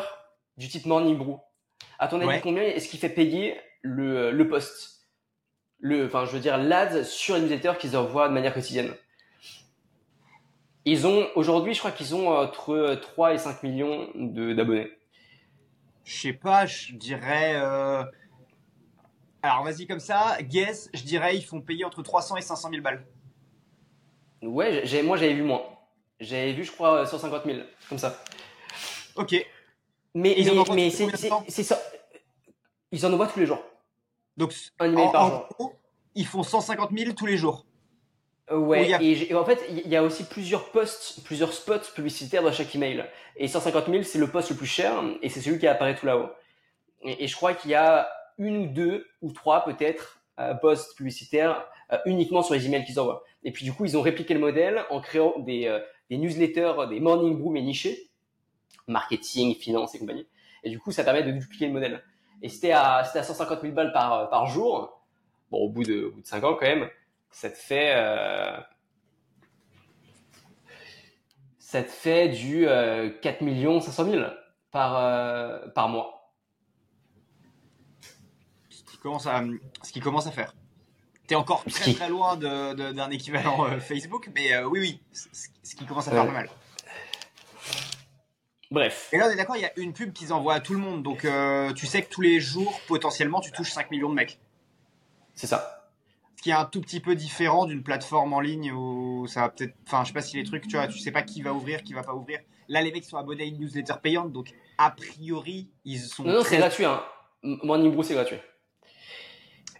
[0.57, 1.39] du type Morning Brew.
[1.97, 5.07] À ton avis, combien est-ce qu'il fait payer le, le post
[5.79, 8.93] le, Enfin, je veux dire, l'ad sur les newsletters qu'ils envoient de manière quotidienne.
[10.85, 14.91] Ils ont, aujourd'hui, je crois qu'ils ont entre 3 et 5 millions d'abonnés
[16.03, 17.55] je sais pas, je dirais.
[17.55, 18.03] Euh...
[19.41, 22.81] Alors vas-y comme ça, guess, je dirais ils font payer entre 300 et 500 000
[22.81, 23.05] balles.
[24.41, 25.63] Ouais, j'ai, moi j'avais vu moins.
[26.19, 28.17] J'avais vu, je crois, 150 000, comme ça.
[29.15, 29.33] Ok.
[30.15, 31.07] Mais, ils mais, mais c'est,
[31.49, 31.81] c'est, ça.
[32.91, 33.63] Ils en envoient tous les jours.
[34.37, 35.73] Donc, un email par jour.
[36.15, 37.65] ils font 150 000 tous les jours.
[38.51, 42.51] Euh, ouais, et, en fait, il y a aussi plusieurs posts, plusieurs spots publicitaires dans
[42.51, 43.05] chaque email.
[43.37, 46.05] Et 150 000, c'est le post le plus cher, et c'est celui qui apparaît tout
[46.05, 46.29] là-haut.
[47.03, 51.65] Et, je crois qu'il y a une ou deux ou trois peut-être euh, posts publicitaires
[51.91, 53.23] euh, uniquement sur les emails qu'ils envoient.
[53.43, 55.79] Et puis du coup, ils ont répliqué le modèle en créant des,
[56.09, 58.09] des newsletters, des morning brew mais nichés,
[58.87, 60.25] marketing, finance et compagnie.
[60.63, 62.03] Et du coup, ça permet de dupliquer le modèle.
[62.41, 65.01] Et c'était à, à 150 000 balles par, par jour.
[65.51, 66.89] Bon, au bout de, au bout de 5 ans quand même
[67.33, 68.57] ça te fait euh,
[71.73, 74.23] ça te fait du euh, 4 millions 500 000
[74.69, 76.31] par euh, par mois.
[78.69, 79.43] Ce qui commence à
[79.81, 80.53] ce qui commence à faire.
[81.25, 85.85] T'es encore très très loin d'un de, équivalent euh, Facebook, mais oui oui, ce qui
[85.87, 86.49] commence à faire pas mal.
[88.69, 89.09] Bref.
[89.11, 90.79] Et là, on est d'accord, il y a une pub qu'ils envoient à tout le
[90.79, 91.01] monde.
[91.01, 91.25] Donc,
[91.75, 94.39] tu sais que tous les jours, potentiellement, tu touches 5 millions de mecs.
[95.33, 95.82] C'est ça
[96.43, 99.75] qui est un tout petit peu différent d'une plateforme en ligne où ça va peut-être,
[99.87, 101.83] enfin, je sais pas si les trucs, tu vois, tu sais pas qui va ouvrir,
[101.83, 102.39] qui va pas ouvrir.
[102.67, 106.23] Là, les mecs sont abonnés à une newsletter payante, donc a priori, ils sont.
[106.23, 106.83] Non, non, c'est gratuit.
[106.83, 107.01] Hein.
[107.43, 108.35] Morning Brew, c'est gratuit.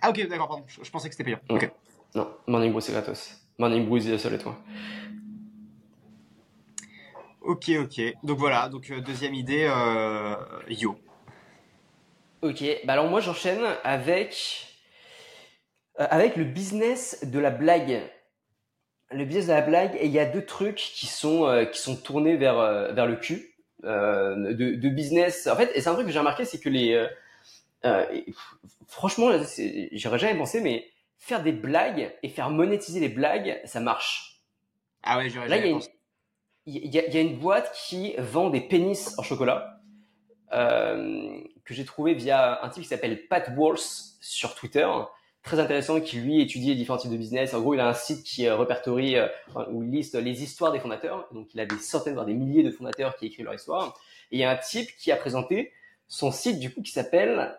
[0.02, 0.63] Ah ok, d'accord, pardon.
[0.67, 1.39] Je, pensais que c'était payant.
[1.49, 1.58] Non.
[1.58, 1.69] Ok.
[2.15, 3.41] Non, Morning Brew, c'est gratos.
[3.58, 4.58] Morning Brew, c'est seul et toi.
[7.41, 8.02] Ok, ok.
[8.23, 10.38] Donc voilà, donc euh, deuxième idée, euh,
[10.69, 10.95] Yo.
[12.41, 14.72] Ok, bah alors moi j'enchaîne avec
[15.97, 18.01] avec le business de la blague.
[19.12, 21.79] Le business de la blague, et il y a deux trucs qui sont euh, qui
[21.79, 23.49] sont tournés vers euh, vers le cul
[23.84, 25.47] de, de, business.
[25.47, 27.06] En fait, et c'est un truc que j'ai remarqué, c'est que les
[28.88, 29.29] franchement,
[29.91, 34.41] j'aurais jamais pensé, mais faire des blagues et faire monétiser les blagues, ça marche.
[35.03, 35.91] Ah ouais, j'aurais jamais pensé.
[36.65, 39.82] Il y, a, y a une boîte qui vend des pénis en chocolat
[40.53, 43.82] euh, que j'ai trouvé via un type qui s'appelle Pat Walsh
[44.21, 44.88] sur Twitter
[45.43, 47.53] très intéressant qui lui étudie différents types de business.
[47.53, 49.27] En gros, il a un site qui euh, répertorie euh,
[49.69, 51.27] où il liste les histoires des fondateurs.
[51.34, 53.99] Donc, il a des centaines, voire des milliers de fondateurs qui écrivent leur histoire.
[54.32, 55.73] Et il y a un type qui a présenté
[56.08, 57.58] son site du coup qui s'appelle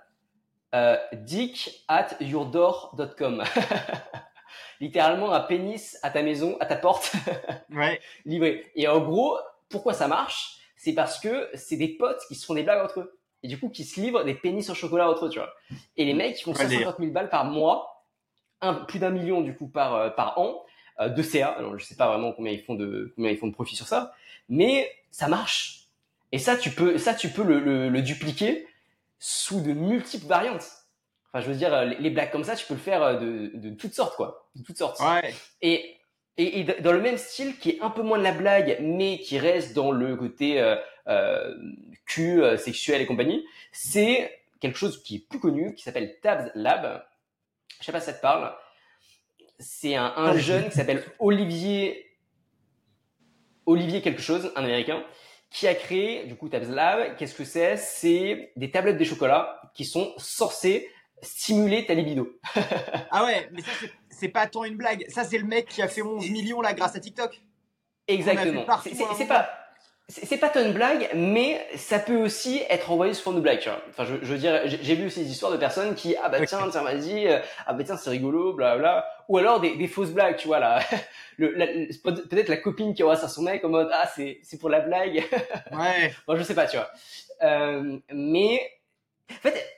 [0.75, 2.17] euh, dick at.
[4.81, 7.13] Littéralement un pénis à ta maison, à ta porte,
[7.71, 8.01] ouais.
[8.25, 8.71] livré.
[8.75, 9.37] Et en gros,
[9.69, 10.59] pourquoi ça marche?
[10.77, 13.19] C'est parce que c'est des potes qui se font des blagues entre eux.
[13.45, 15.53] Et du coup, qui se livrent des pénis au chocolat eux, tu vois.
[15.97, 18.03] Et les mecs, qui font 150 000 balles par mois,
[18.63, 20.65] un, plus d'un million du coup par, euh, par an,
[21.01, 21.51] euh, de CA.
[21.51, 23.87] Alors, je sais pas vraiment combien ils font de, combien ils font de profit sur
[23.87, 24.15] ça.
[24.49, 25.89] Mais ça marche.
[26.33, 28.67] Et ça, tu peux, ça, tu peux le, le, le dupliquer
[29.19, 30.67] sous de multiples variantes.
[31.31, 33.71] Enfin, je veux dire, les, les blagues comme ça, tu peux le faire de, de
[33.75, 34.49] toutes sortes, quoi.
[34.57, 34.99] De toutes sortes.
[35.01, 35.35] Ouais.
[35.61, 35.99] Et
[36.37, 39.19] et, et, dans le même style, qui est un peu moins de la blague, mais
[39.21, 40.81] qui reste dans le côté euh, euh,
[42.07, 46.51] cul, euh, sexuel et compagnie, c'est quelque chose qui est plus connu, qui s'appelle Tabs
[46.55, 47.05] Lab.
[47.81, 48.55] Je sais pas si ça te parle.
[49.59, 52.05] C'est un, un jeune qui s'appelle Olivier
[53.67, 55.03] Olivier quelque chose, un américain,
[55.51, 57.17] qui a créé du coup Tabs Lab.
[57.17, 57.77] Qu'est-ce que c'est?
[57.77, 60.91] C'est des tablettes de chocolat qui sont censées
[61.23, 62.39] stimuler ta libido.
[63.11, 63.71] ah ouais, mais ça
[64.11, 65.05] c'est pas tant une blague.
[65.09, 67.41] Ça c'est le mec qui a fait 11 millions là grâce à TikTok.
[68.07, 68.67] Exactement.
[68.83, 69.64] C'est pas
[70.09, 73.61] c'est pas une blague, mais ça peut aussi être envoyé sous forme de blague.
[73.61, 73.81] Tu vois.
[73.89, 76.45] Enfin, je, je veux dire, j'ai vu aussi des histoires de personnes qui ah bah
[76.45, 79.89] tiens tiens vas-y euh, ah bah tiens c'est rigolo bla bla ou alors des, des
[79.89, 80.81] fausses blagues tu vois là
[81.39, 84.81] peut-être la copine qui aura ça son mec en mode ah c'est c'est pour la
[84.81, 85.25] blague
[85.73, 86.91] ouais bon je sais pas tu vois
[87.43, 88.61] euh, mais
[89.31, 89.75] en fait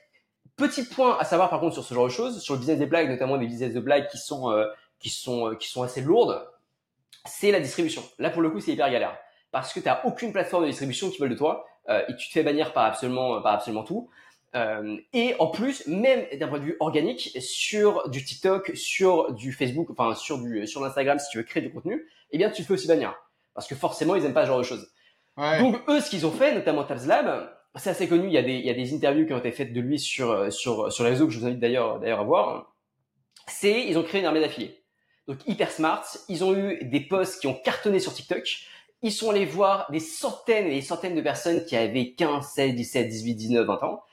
[0.57, 2.87] Petit point à savoir par contre sur ce genre de choses, sur le business des
[2.87, 4.65] blagues, notamment des business de blagues qui sont euh,
[4.99, 6.49] qui sont euh, qui sont assez lourdes,
[7.25, 8.03] c'est la distribution.
[8.17, 9.15] Là pour le coup c'est hyper galère
[9.57, 12.27] parce que tu n'as aucune plateforme de distribution qui veut de toi euh, et tu
[12.27, 14.07] te fais bannir par absolument par absolument tout.
[14.53, 19.51] Euh, et en plus, même d'un point de vue organique, sur du TikTok, sur du
[19.51, 22.61] Facebook, enfin sur du sur l'Instagram, si tu veux créer du contenu, eh bien tu
[22.61, 23.15] te fais aussi bannir
[23.55, 24.91] parce que forcément ils aiment pas ce genre de choses.
[25.37, 25.57] Ouais.
[25.57, 28.27] Donc eux, ce qu'ils ont fait, notamment Tabslab, c'est assez connu.
[28.27, 29.97] Il y a des, il y a des interviews qui ont été faites de lui
[29.97, 32.75] sur, sur, sur les réseaux que je vous invite d'ailleurs, d'ailleurs à voir.
[33.47, 34.83] C'est, ils ont créé une armée d'affiliés.
[35.27, 36.03] Donc, hyper smart.
[36.29, 38.47] Ils ont eu des posts qui ont cartonné sur TikTok.
[39.01, 42.75] Ils sont allés voir des centaines et des centaines de personnes qui avaient 15, 16,
[42.75, 44.03] 17, 18, 19, 20 ans.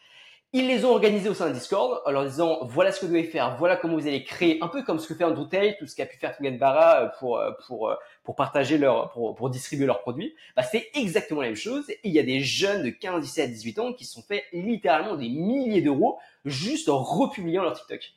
[0.56, 3.12] Ils les ont organisés au sein d'un Discord en leur disant voilà ce que vous
[3.12, 5.78] devez faire, voilà comment vous allez créer, un peu comme ce que fait Andrew Tate,
[5.80, 9.10] tout ce qu'a pu faire Tugan Barra euh, pour euh, pour euh, pour partager leur
[9.10, 10.32] pour, pour distribuer leurs produits.
[10.54, 11.90] Bah, c'est exactement la même chose.
[11.90, 14.44] Et il y a des jeunes de 15, 17, 18 ans qui se sont fait
[14.52, 18.12] littéralement des milliers d'euros juste en republiant leur TikTok.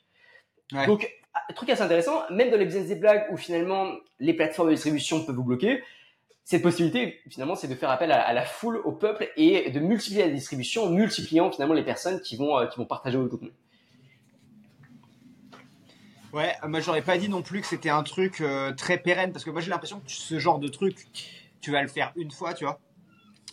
[0.72, 0.86] Ouais.
[0.86, 4.68] Donc ah, truc assez intéressant, même dans les business des blagues où finalement les plateformes
[4.68, 5.82] de distribution peuvent vous bloquer,
[6.48, 10.24] cette possibilité, finalement, c'est de faire appel à, la foule, au peuple et de multiplier
[10.24, 13.52] la distribution, en multipliant finalement les personnes qui vont, euh, qui vont partager votre contenu.
[16.32, 19.44] Ouais, moi j'aurais pas dit non plus que c'était un truc euh, très pérenne parce
[19.44, 20.96] que moi j'ai l'impression que ce genre de truc,
[21.60, 22.80] tu vas le faire une fois, tu vois.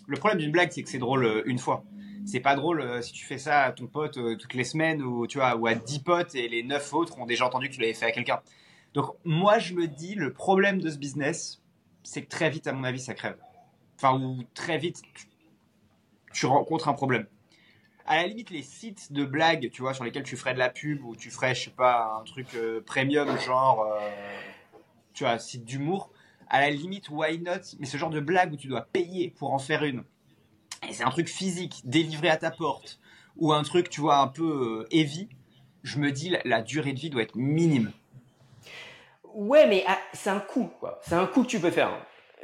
[0.07, 1.83] Le problème d'une blague, c'est que c'est drôle euh, une fois.
[2.25, 5.37] C'est pas drôle si tu fais ça à ton pote toutes les semaines ou tu
[5.37, 7.93] vois ou à 10 potes et les 9 autres ont déjà entendu que tu l'avais
[7.93, 8.39] fait à quelqu'un.
[8.93, 11.61] Donc moi je me dis le problème de ce business,
[12.05, 13.37] c'est que très vite, à mon avis, ça crève.
[13.97, 15.01] Enfin, ou très vite,
[16.33, 17.25] tu, rencontres un problème.
[18.05, 20.69] À la limite, les sites de blagues, tu vois, sur lesquels tu ferais de la
[20.69, 23.99] pub ou tu ferais, je sais pas, un truc euh, premium, genre, euh,
[25.13, 26.11] tu vois, site d'humour,
[26.47, 27.61] à la limite, why not?
[27.79, 30.03] Mais ce genre de blague où tu dois payer pour en faire une,
[30.87, 32.99] et c'est un truc physique, délivré à ta porte,
[33.37, 35.27] ou un truc, tu vois, un peu euh, heavy,
[35.81, 37.91] je me dis, la, la durée de vie doit être minime.
[39.35, 40.99] Ouais, mais ah, c'est un coût, quoi.
[41.03, 41.91] C'est un coût que tu peux faire.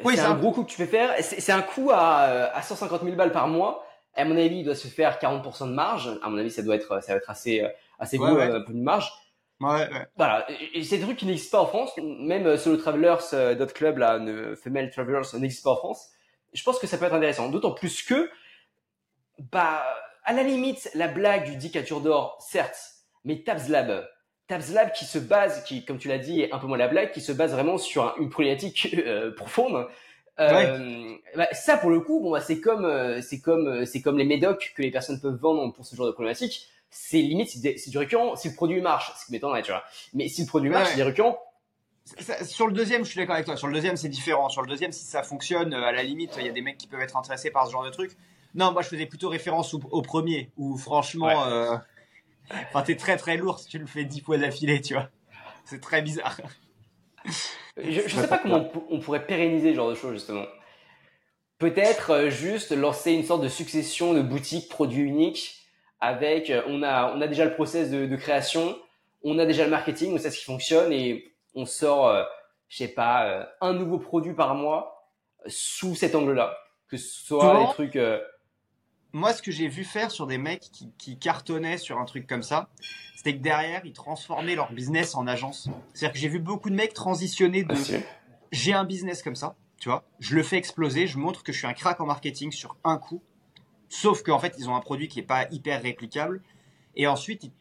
[0.03, 1.13] Oui, c'est un, un gros coût que tu peux faire.
[1.21, 3.85] C'est un coût à, à 150 000 balles par mois.
[4.13, 6.11] À mon avis, il doit se faire 40% de marge.
[6.21, 7.65] À mon avis, ça doit être, ça va être assez,
[7.97, 8.51] assez Ouais, gros, ouais.
[8.51, 9.11] un peu de marge.
[9.61, 10.07] Ouais, ouais.
[10.17, 10.45] Voilà.
[10.73, 11.91] Et c'est des trucs qui n'existent pas en France.
[11.97, 16.09] Même euh, Solo Travelers, euh, d'autres clubs, là, ne, Female Travelers, n'existe pas en France.
[16.51, 17.47] Je pense que ça peut être intéressant.
[17.49, 18.29] D'autant plus que,
[19.51, 19.83] bah,
[20.25, 22.79] à la limite, la blague du dicature d'or, certes,
[23.23, 24.07] mais Tabs Lab,
[24.93, 27.21] Qui se base, qui, comme tu l'as dit, est un peu moins la blague, qui
[27.21, 29.87] se base vraiment sur un- une problématique euh, profonde.
[30.39, 34.17] Euh, bah, ça pour le coup, bon, bah, c'est comme, euh, c'est comme, c'est comme
[34.17, 36.67] les médocs que les personnes peuvent vendre pour ce genre de problématique.
[36.89, 38.35] C'est limite, c'est c'est du récurrent.
[38.35, 39.83] Si le produit marche, ce qui m'étonnerait, tu vois.
[40.13, 40.89] Mais si le produit marche, ouais.
[40.91, 41.37] c'est des récurrents.
[42.19, 43.55] Ça- sur le deuxième, je suis d'accord avec toi.
[43.55, 44.49] Sur le deuxième, c'est différent.
[44.49, 46.87] Sur le deuxième, si ça fonctionne, à la limite, il y a des mecs qui
[46.87, 48.17] peuvent être intéressés par ce genre de truc.
[48.55, 51.77] Non, moi, je faisais plutôt référence au, au premier, où franchement, Ouais.
[52.69, 55.09] Enfin, t'es très très lourd si tu le fais dix fois d'affilée, tu vois.
[55.65, 56.37] C'est très bizarre.
[57.77, 60.45] Je, je sais pas comment on, pou- on pourrait pérenniser ce genre de choses justement.
[61.59, 65.57] Peut-être euh, juste lancer une sorte de succession de boutiques produits uniques
[65.99, 68.77] avec euh, on a on a déjà le process de, de création,
[69.23, 72.23] on a déjà le marketing, on sait ce qui fonctionne et on sort euh,
[72.67, 75.07] je sais pas euh, un nouveau produit par mois
[75.45, 76.57] sous cet angle-là,
[76.89, 78.19] que ce soit des trucs euh,
[79.13, 82.27] Moi, ce que j'ai vu faire sur des mecs qui, qui cartonnaient sur un truc
[82.27, 82.69] comme ça,
[83.15, 85.69] c'était que derrière, ils transformaient leur business en agence.
[85.93, 87.95] C'est-à-dire que j'ai vu beaucoup de mecs transitionner de aussi.
[88.51, 90.03] j'ai un business comme ça, tu vois.
[90.19, 92.97] Je le fais exploser, je montre que je suis un crack en marketing sur un
[92.97, 93.21] coup.
[93.89, 96.41] Sauf qu'en fait, ils ont un produit qui est pas hyper réplicable.
[96.95, 97.51] Et ensuite, ils-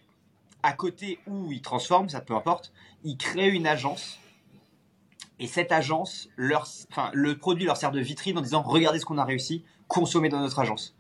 [0.63, 4.21] à côté où ils transforment, ça peu importe, ils créent une agence.
[5.41, 9.05] Et cette agence, leur, enfin, le produit leur sert de vitrine en disant regardez ce
[9.07, 10.95] qu'on a réussi, consommez dans notre agence.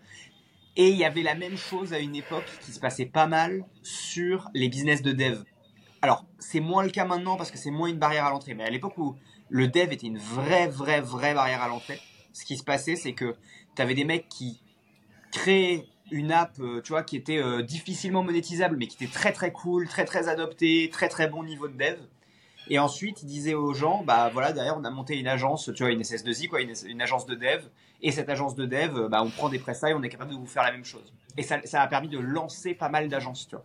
[0.80, 3.66] Et il y avait la même chose à une époque qui se passait pas mal
[3.82, 5.42] sur les business de dev.
[6.00, 8.54] Alors, c'est moins le cas maintenant parce que c'est moins une barrière à l'entrée.
[8.54, 9.14] Mais à l'époque où
[9.50, 12.00] le dev était une vraie, vraie, vraie barrière à l'entrée,
[12.32, 13.36] ce qui se passait, c'est que
[13.76, 14.62] tu avais des mecs qui
[15.32, 19.34] créaient une app, euh, tu vois, qui était euh, difficilement monétisable, mais qui était très,
[19.34, 21.98] très cool, très, très adoptée, très, très bon niveau de dev.
[22.72, 25.82] Et ensuite, ils disaient aux gens, bah voilà, derrière, on a monté une agence, tu
[25.82, 27.64] vois, une SS2I, quoi, une, une agence de dev.
[28.00, 30.30] Et cette agence de dev, euh, bah, on prend des prestats et on est capable
[30.30, 31.12] de vous faire la même chose.
[31.36, 33.64] Et ça, ça a permis de lancer pas mal d'agences, tu vois.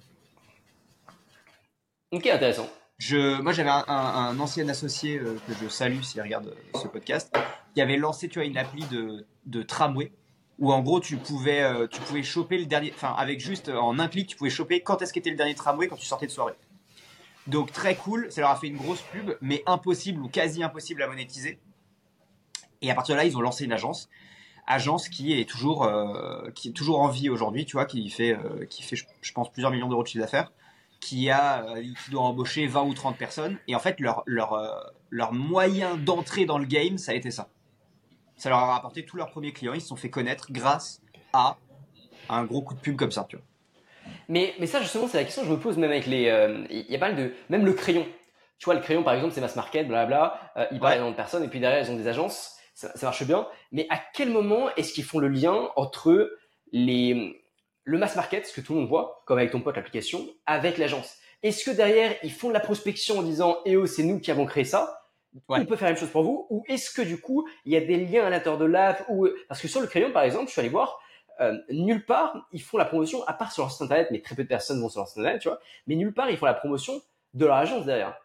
[2.12, 2.68] Ok, intéressant.
[2.98, 6.80] Je, moi, j'avais un, un- un ancien associé euh, que je salue s'il regarde euh,
[6.82, 7.36] ce podcast,
[7.74, 10.12] qui avait lancé, tu vois, une appli de, de tramway
[10.58, 14.00] où en gros tu pouvais, euh, tu pouvais choper le dernier, enfin avec juste en
[14.00, 16.32] un clic, tu pouvais choper quand est-ce qu'était le dernier tramway quand tu sortais de
[16.32, 16.54] soirée.
[17.48, 21.04] Donc très cool, ça leur a fait une grosse pub, mais impossible ou quasi impossible
[21.04, 21.60] à monétiser.
[22.82, 24.10] Et à partir de là, ils ont lancé une agence,
[24.68, 28.34] agence qui est toujours, euh, qui est toujours en vie aujourd'hui, tu vois, qui fait,
[28.34, 30.52] euh, qui fait, je, pense, plusieurs millions d'euros de chiffre d'affaires,
[31.00, 33.60] qui a, euh, qui doit embaucher 20 ou 30 personnes.
[33.68, 37.50] Et en fait, leur, leur, leur moyen d'entrer dans le game, ça a été ça.
[38.38, 41.58] Ça leur a rapporté tous leurs premiers clients, ils se sont fait connaître grâce à
[42.30, 43.46] un gros coup de pub comme ça, tu vois.
[44.30, 46.28] Mais, mais ça, justement, c'est la question que je me pose même avec les.
[46.30, 47.34] euh, Il y a pas mal de.
[47.50, 48.06] Même le crayon.
[48.58, 50.52] Tu vois, le crayon, par exemple, c'est mass market, blablabla.
[50.58, 52.58] Euh, ils parlent à de personnes et puis derrière, ils ont des agences.
[52.74, 53.48] Ça, ça marche bien.
[53.72, 56.38] Mais à quel moment est-ce qu'ils font le lien entre
[56.72, 57.42] les,
[57.84, 60.78] le mass market, ce que tout le monde voit, comme avec ton pote, l'application, avec
[60.78, 61.18] l'agence?
[61.44, 64.32] Est-ce que derrière, ils font de la prospection en disant Eh oh, c'est nous qui
[64.32, 65.02] avons créé ça
[65.50, 65.60] Ouais.
[65.60, 67.76] On peut faire la même chose pour vous Ou est-ce que du coup, il y
[67.76, 69.28] a des liens à l'intérieur de l'app ou...
[69.50, 70.98] Parce que sur le crayon, par exemple, je suis allé voir,
[71.42, 74.36] euh, nulle part, ils font la promotion, à part sur leur site internet, mais très
[74.36, 75.60] peu de personnes vont sur leur site internet, tu vois.
[75.88, 77.02] Mais nulle part, ils font la promotion
[77.34, 78.16] de leur agence derrière.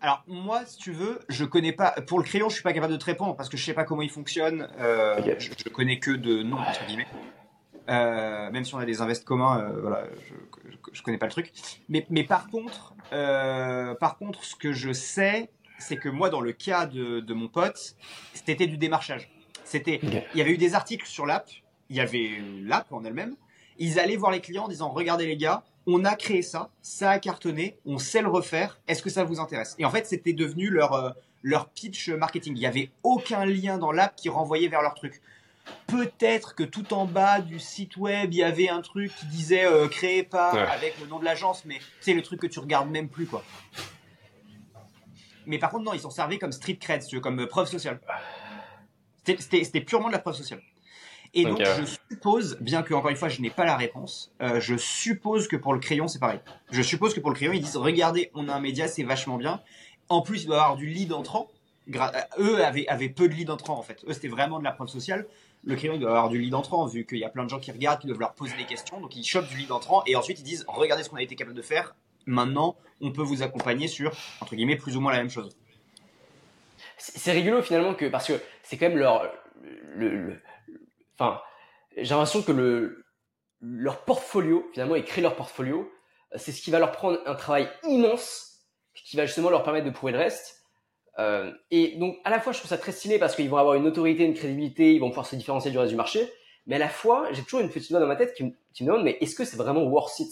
[0.00, 1.92] Alors moi, si tu veux, je connais pas.
[2.06, 3.84] Pour le crayon, je suis pas capable de te répondre parce que je sais pas
[3.84, 4.68] comment il fonctionne.
[4.78, 7.06] Euh, je, je connais que de nom entre guillemets.
[7.88, 11.26] Euh, même si on a des invests communs, euh, voilà, je, je, je connais pas
[11.26, 11.52] le truc.
[11.88, 16.52] Mais, mais par contre, par contre, ce que je sais, c'est que moi, dans le
[16.52, 17.96] cas de, de mon pote,
[18.34, 19.30] c'était du démarchage.
[19.64, 21.48] C'était, il y avait eu des articles sur l'app.
[21.90, 22.30] Il y avait
[22.62, 23.36] l'app en elle-même.
[23.78, 27.10] Ils allaient voir les clients en disant regardez les gars, on a créé ça, ça
[27.10, 28.78] a cartonné, on sait le refaire.
[28.88, 29.76] Est-ce que ça vous intéresse?
[29.78, 31.10] Et en fait, c'était devenu leur euh,
[31.42, 32.54] leur pitch marketing.
[32.56, 35.20] Il y avait aucun lien dans l'app qui renvoyait vers leur truc.
[35.86, 39.64] Peut-être que tout en bas du site web, il y avait un truc qui disait
[39.66, 40.60] euh, créé par Ouais.
[40.62, 43.44] avec le nom de l'agence, mais c'est le truc que tu regardes même plus quoi.
[45.44, 48.00] Mais par contre non, ils sont servis comme street cred, comme euh, preuve sociale.
[49.24, 50.62] C'était purement de la preuve sociale.
[51.38, 51.66] Et donc Ok.
[51.78, 55.46] je suppose, bien que encore une fois je n'ai pas la réponse, euh, je suppose
[55.48, 56.40] que pour le crayon c'est pareil.
[56.70, 59.36] Je suppose que pour le crayon ils disent regardez on a un média c'est vachement
[59.36, 59.60] bien.
[60.08, 61.48] En plus il doit y avoir du lead entrant.
[61.90, 64.02] Gra- euh, eux avaient, avaient peu de lead entrant en fait.
[64.08, 65.26] Eux c'était vraiment de la preuve sociale.
[65.64, 67.60] Le crayon il doit avoir du lead entrant vu qu'il y a plein de gens
[67.60, 68.98] qui regardent, qui doivent leur poser des questions.
[69.00, 71.36] Donc ils chopent du lead entrant et ensuite ils disent regardez ce qu'on a été
[71.36, 71.94] capable de faire.
[72.24, 75.54] Maintenant on peut vous accompagner sur entre guillemets plus ou moins la même chose.
[76.96, 79.30] C'est c'est rigolo finalement que parce que c'est quand même leur,
[79.94, 80.40] le, le-
[81.18, 81.40] enfin,
[81.96, 83.06] j'ai l'impression que le
[83.60, 85.90] leur portfolio finalement et créer leur portfolio,
[86.32, 88.60] euh, c'est ce qui va leur prendre un travail immense,
[88.94, 90.62] qui va justement leur permettre de prouver le reste.
[91.18, 93.74] Euh, et donc à la fois je trouve ça très stylé parce qu'ils vont avoir
[93.74, 96.30] une autorité, une crédibilité, ils vont pouvoir se différencier du reste du marché.
[96.66, 99.04] Mais à la fois j'ai toujours une petite voix dans ma tête qui me, demande
[99.04, 100.30] mais est-ce que c'est vraiment worth it?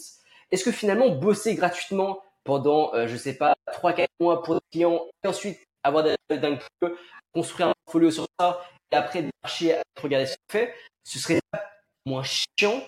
[0.51, 5.01] Est-ce que finalement bosser gratuitement pendant euh, je sais pas 3-4 mois pour des clients
[5.23, 6.16] et ensuite avoir des
[6.81, 6.97] peu,
[7.33, 8.61] construire un portfolio sur ça,
[8.92, 11.40] et après marcher à regarder ce qu'on fait, ce serait
[12.07, 12.83] moins chiant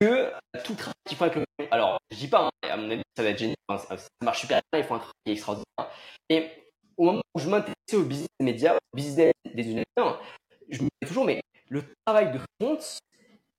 [0.00, 0.32] que
[0.64, 1.66] tout le travail qu'ils font avec le.
[1.70, 4.60] Alors, je dis pas, hein, à mon avis, ça va être génial, ça, marche super
[4.72, 5.90] bien, ils font un travail extraordinaire.
[6.28, 6.50] Et
[6.96, 10.20] au moment où je m'intéressais au business des médias, au business des univers,
[10.68, 12.78] je me disais toujours, mais le travail de front,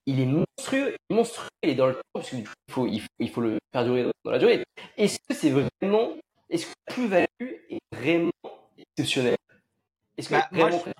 [0.05, 3.01] il est monstrueux, il est monstrueux, il est dans le temps, parce qu'il faut, il
[3.01, 4.63] faut, il faut le faire durer dans la durée.
[4.97, 6.15] Est-ce que c'est vraiment,
[6.49, 8.31] est-ce que la plus-value est vraiment
[8.77, 9.37] exceptionnelle?
[10.17, 10.93] Est-ce que Bah, est moi, vraiment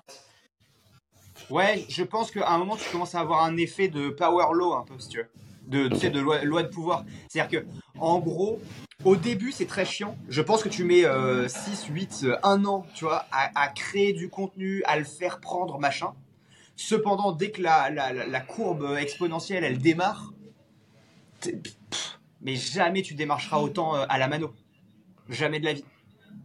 [1.50, 4.74] Ouais, je pense qu'à un moment, tu commences à avoir un effet de power law,
[4.74, 5.28] un peu, si tu veux.
[5.66, 7.04] De, tu sais, de loi, loi de pouvoir.
[7.28, 7.66] C'est-à-dire que,
[7.98, 8.60] en gros,
[9.04, 10.16] au début, c'est très chiant.
[10.28, 14.12] Je pense que tu mets euh, 6, 8, 1 an, tu vois, à, à créer
[14.12, 16.12] du contenu, à le faire prendre, machin.
[16.76, 20.32] Cependant, dès que la, la, la- la courbe exponentielle, elle démarre,
[21.40, 24.52] pff, mais jamais tu démarcheras autant euh, à la mano.
[25.28, 25.84] Jamais de la vie.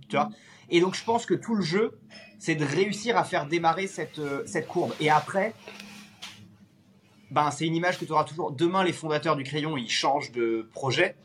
[0.07, 0.29] Tu vois?
[0.69, 1.99] Et donc je pense que tout le jeu,
[2.39, 4.93] c'est de réussir à faire démarrer cette, euh, cette courbe.
[4.99, 5.53] Et après,
[7.29, 8.51] ben, c'est une image que tu auras toujours.
[8.51, 11.15] Demain, les fondateurs du crayon, ils changent de projet.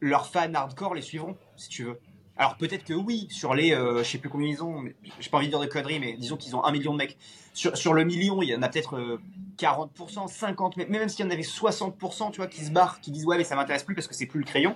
[0.00, 2.00] Leurs fans hardcore les suivront, si tu veux.
[2.36, 4.84] Alors peut-être que oui, sur les, euh, je sais plus combien ils ont,
[5.18, 7.18] j'ai pas envie de dire de conneries, mais disons qu'ils ont un million de mecs.
[7.52, 9.18] Sur, sur le million, il y en a peut-être
[9.58, 9.90] 40%,
[10.26, 13.26] 50%, mais même s'il y en avait 60%, tu vois, qui se barrent, qui disent
[13.26, 14.74] ouais mais ça m'intéresse plus parce que c'est plus le crayon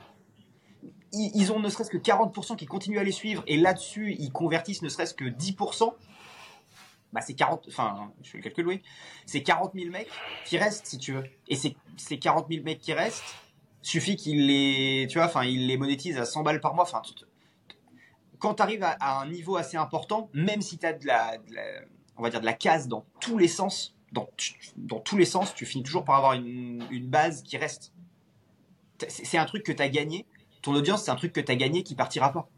[1.14, 4.82] ils ont ne serait-ce que 40% qui continuent à les suivre et là-dessus ils convertissent
[4.82, 5.94] ne serait-ce que 10%,
[7.12, 8.82] bah c'est 40, enfin je le calcul oui,
[9.24, 10.10] c'est 40 000 mecs
[10.44, 11.24] qui restent si tu veux.
[11.48, 13.22] Et ces, ces 40 000 mecs qui restent,
[13.82, 16.84] suffit qu'ils les, tu vois, enfin ils les monétisent à 100 balles par mois.
[16.84, 17.02] Enfin,
[18.38, 21.38] quand tu arrives à, un niveau assez important, même si tu as de la,
[22.16, 24.28] on va dire de la case dans tous les sens, dans,
[24.76, 27.92] dans tous les sens, tu finis toujours par avoir une, une base qui reste.
[29.08, 30.24] C'est un truc que tu as gagné
[30.64, 32.48] ton audience, c'est un truc que tu as gagné qui partira pas.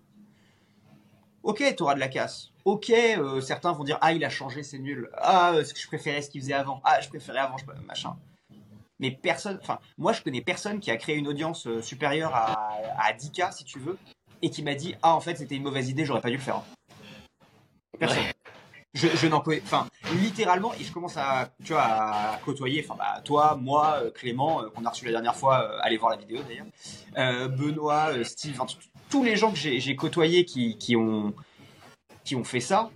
[1.43, 2.53] Ok, tu auras de la casse.
[2.65, 5.11] Ok, euh, certains vont dire Ah, il a changé, c'est nul.
[5.17, 6.81] Ah, que je préférais ce qu'il faisait avant.
[6.85, 8.17] Ah, je préférais avant, machin.
[9.01, 12.79] Mais personne, enfin, moi je connais personne qui a créé une audience euh, supérieure à,
[12.99, 13.99] à 10K, si tu veux,
[14.41, 16.43] et qui m'a dit Ah, en fait, c'était une mauvaise idée, j'aurais pas dû le
[16.43, 16.63] faire.
[17.99, 18.23] Personne
[18.97, 19.87] je, n'en connais, enfin,
[20.21, 24.69] littéralement, et je commence à, tu vois, côtoyer, enfin, bah, toi, moi, euh, Clément, euh,
[24.71, 28.61] qu'on a reçu la dernière fois, euh, allez voir la vidéo d'ailleurs, Benoît, Steve,
[29.11, 31.35] tous les gens que j'ai côtoyés qui, ont,
[32.25, 32.91] qui ont fait ça,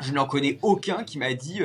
[0.00, 1.60] je n'en connais aucun qui m'a dit,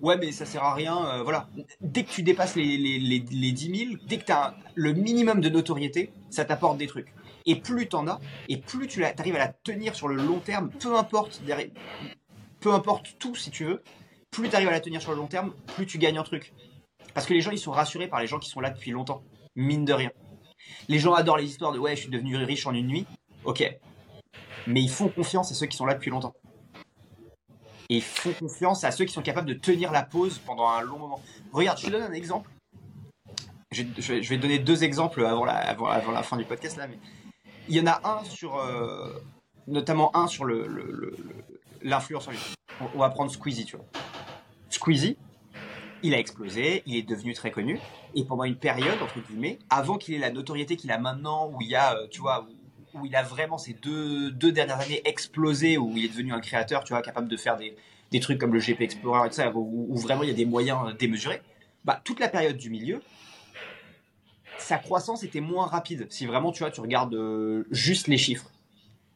[0.00, 1.48] ouais, mais ça sert à rien, voilà.
[1.80, 4.92] Dès que tu dépasses les, les, les, les 10 000, dès que tu as le
[4.92, 7.12] minimum de notoriété, ça t'apporte des trucs.
[7.46, 10.40] Et plus tu en as, et plus tu arrives à la tenir sur le long
[10.40, 11.40] terme, peu importe
[12.60, 13.82] peu importe tout si tu veux,
[14.30, 16.52] plus tu arrives à la tenir sur le long terme, plus tu gagnes un truc.
[17.14, 19.22] Parce que les gens, ils sont rassurés par les gens qui sont là depuis longtemps.
[19.56, 20.10] Mine de rien.
[20.88, 23.06] Les gens adorent les histoires de ouais, je suis devenu riche en une nuit.
[23.44, 23.64] Ok.
[24.66, 26.34] Mais ils font confiance à ceux qui sont là depuis longtemps.
[27.88, 30.82] Et ils font confiance à ceux qui sont capables de tenir la pause pendant un
[30.82, 31.20] long moment.
[31.52, 32.50] Regarde, je te donne un exemple.
[33.72, 36.86] Je, vais te donner deux exemples avant la, fin du podcast là.
[36.86, 36.98] Mais
[37.68, 38.56] il y en a un sur.
[38.56, 39.20] Euh,
[39.66, 42.54] notamment un sur le, l'influence en YouTube.
[42.94, 43.86] On, va prendre Squeezie, tu vois.
[44.70, 45.16] Squeezie,
[46.02, 47.78] il a explosé, il est devenu très connu,
[48.14, 51.60] et pendant une période, entre guillemets, avant qu'il ait la notoriété qu'il a maintenant, où
[51.60, 52.48] il a, euh, tu vois,
[52.94, 56.40] où, il a vraiment ces deux, deux dernières années explosé, où il est devenu un
[56.40, 57.76] créateur, tu vois, capable de faire des,
[58.10, 60.46] des trucs comme le GP Explorer et tout ça, où, vraiment il y a des
[60.46, 61.42] moyens démesurés,
[61.84, 63.02] bah, toute la période du milieu,
[64.58, 66.06] sa croissance était moins rapide.
[66.10, 68.50] Si vraiment, tu vois, tu regardes euh, juste les chiffres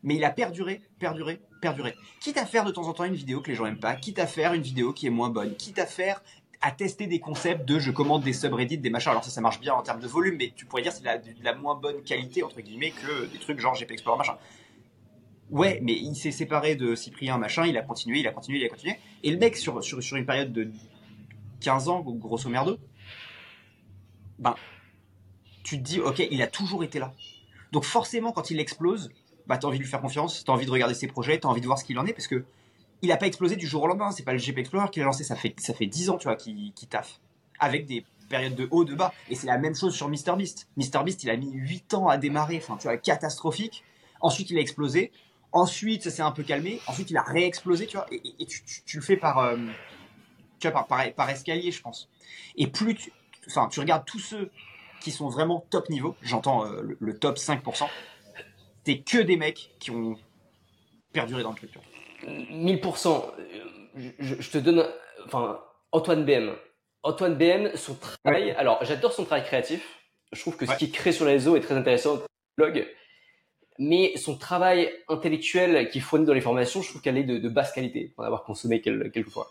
[0.05, 1.97] mais il a perduré, perduré, perduré.
[2.21, 4.19] Quitte à faire de temps en temps une vidéo que les gens aiment pas, quitte
[4.19, 6.23] à faire une vidéo qui est moins bonne, quitte à faire
[6.61, 9.11] à tester des concepts de je commande des subreddits, des machins.
[9.11, 11.45] Alors ça, ça marche bien en termes de volume, mais tu pourrais dire c'est de
[11.45, 14.37] la, moins bonne qualité entre guillemets que des trucs genre GP Explorer machin.
[15.51, 18.65] Ouais, mais il s'est séparé de Cyprien machin, il a continué, il a continué, il
[18.65, 18.97] a continué.
[19.23, 20.71] Et le mec sur sur, sur une période de
[21.61, 22.79] 15 ans grosso merdo,
[24.39, 24.55] ben
[25.63, 27.15] tu te dis ok, il a toujours été là.
[27.73, 29.11] Donc forcément quand il explose,
[29.47, 31.61] bah t'as envie de lui faire confiance, t'as envie de regarder ses projets, t'as envie
[31.61, 32.45] de voir ce qu'il en est, parce que
[33.03, 34.11] il a pas explosé du jour au lendemain.
[34.11, 36.25] C'est pas le GP Explorer qui l'a lancé, ça fait ça fait 10 ans, tu
[36.25, 37.21] vois, qui qui taffe
[37.59, 39.13] avec des périodes de haut, de bas.
[39.29, 40.69] Et c'est la même chose sur MrBeast.
[40.77, 43.85] MrBeast, il a mis 8 ans à démarrer, enfin tu vois, catastrophique.
[44.21, 45.13] Ensuite, il a explosé.
[45.53, 46.81] Ensuite, ça s'est un peu calmé.
[46.87, 48.07] Ensuite, il a réexplosé, tu vois.
[48.11, 49.57] Et, tu, tu, le fais par, euh,
[50.59, 52.09] tu vois, par, par, escalier, je pense.
[52.57, 53.13] Et plus tu,
[53.47, 54.51] enfin, tu regardes tous ceux
[55.01, 56.17] qui sont vraiment top niveau.
[56.23, 57.87] J'entends euh, le, le, top 5%
[58.85, 60.17] c'était que des mecs qui ont
[61.13, 61.71] perduré dans le truc.
[62.27, 63.25] 1000%.
[63.97, 64.87] Je, te donne,
[65.27, 65.61] enfin,
[65.93, 66.55] Antoine BM.
[67.03, 70.01] Antoine BM, son travail, alors j'adore son travail créatif.
[70.33, 72.21] Je trouve que ce qu'il crée sur les réseaux est très intéressant,
[72.57, 72.87] blog.
[73.79, 77.73] Mais son travail intellectuel qui fournit dans les formations, je trouve qu'elle est de, basse
[77.73, 79.51] qualité, pour avoir consommé quelques fois.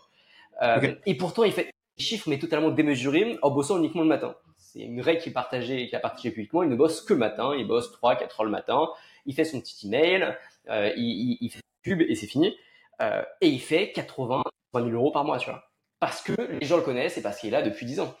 [0.62, 4.34] Euh, et pourtant, il fait des chiffres, mais totalement démesurés, en bossant uniquement le matin.
[4.58, 6.62] C'est une règle qui, est qui a partagé publiquement.
[6.62, 7.54] Il ne bosse que le matin.
[7.56, 8.88] Il bosse 3-4 heures le matin
[9.26, 10.36] il fait son petit email,
[10.68, 12.56] euh, il, il, fait pub et c'est fini.
[13.00, 14.42] Euh, et il fait 80,
[14.74, 15.70] 000 euros par mois, tu vois.
[16.00, 18.14] Parce que les gens le connaissent et parce qu'il est là depuis 10 ans.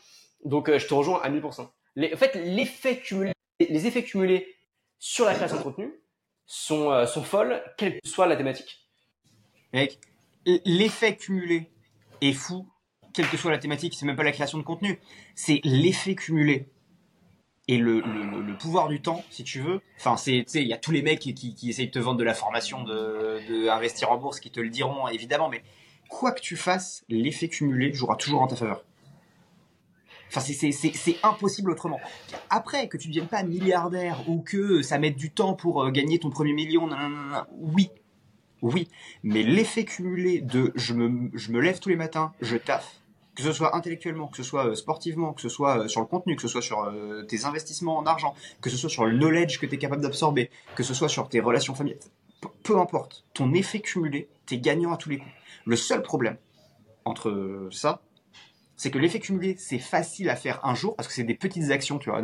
[0.44, 1.68] Donc euh, je te rejoins à 1000%.
[1.96, 4.56] Les, en fait, cumulé, les effets cumulés
[4.98, 5.92] sur la création de contenu
[6.46, 8.88] sont, sont folles, quelle que soit la thématique.
[9.72, 9.98] Mec,
[10.64, 11.70] l'effet cumulé
[12.20, 12.68] est fou,
[13.12, 13.94] quelle que soit la thématique.
[13.94, 14.98] C'est même pas la création de contenu,
[15.34, 16.68] c'est l'effet cumulé
[17.66, 19.80] et le, le, pouvoir du temps, si tu veux.
[19.98, 22.24] Enfin, c'est, il y a tous les mecs qui, qui, essayent de te vendre de
[22.24, 25.62] la formation de, de investir en bourse qui te le diront, évidemment, mais
[26.08, 28.84] quoi que tu fasses, l'effet cumulé jouera toujours en ta faveur.
[30.28, 32.00] Enfin, c'est impossible autrement.
[32.50, 35.90] Après, que tu ne deviennes pas milliardaire ou que ça mette du temps pour euh,
[35.90, 36.88] gagner ton premier million,
[37.52, 37.90] oui,
[38.60, 38.88] oui.
[39.22, 43.00] Mais l'effet cumulé de je me, je me lève tous les matins, je taffe,
[43.34, 46.06] que ce soit intellectuellement, que ce soit euh, sportivement, que ce soit euh, sur le
[46.06, 46.92] contenu, que ce soit sur
[47.28, 50.50] tes investissements en argent, que ce soit sur le knowledge que tu es capable d'absorber,
[50.76, 52.00] que ce soit sur tes relations familiales,
[52.62, 55.30] peu importe, ton effet cumulé, tu es gagnant à tous les coups.
[55.66, 56.36] Le seul problème
[57.04, 58.02] entre ça
[58.76, 61.70] c'est que l'effet cumulé, c'est facile à faire un jour parce que c'est des petites
[61.70, 62.22] actions, tu vois.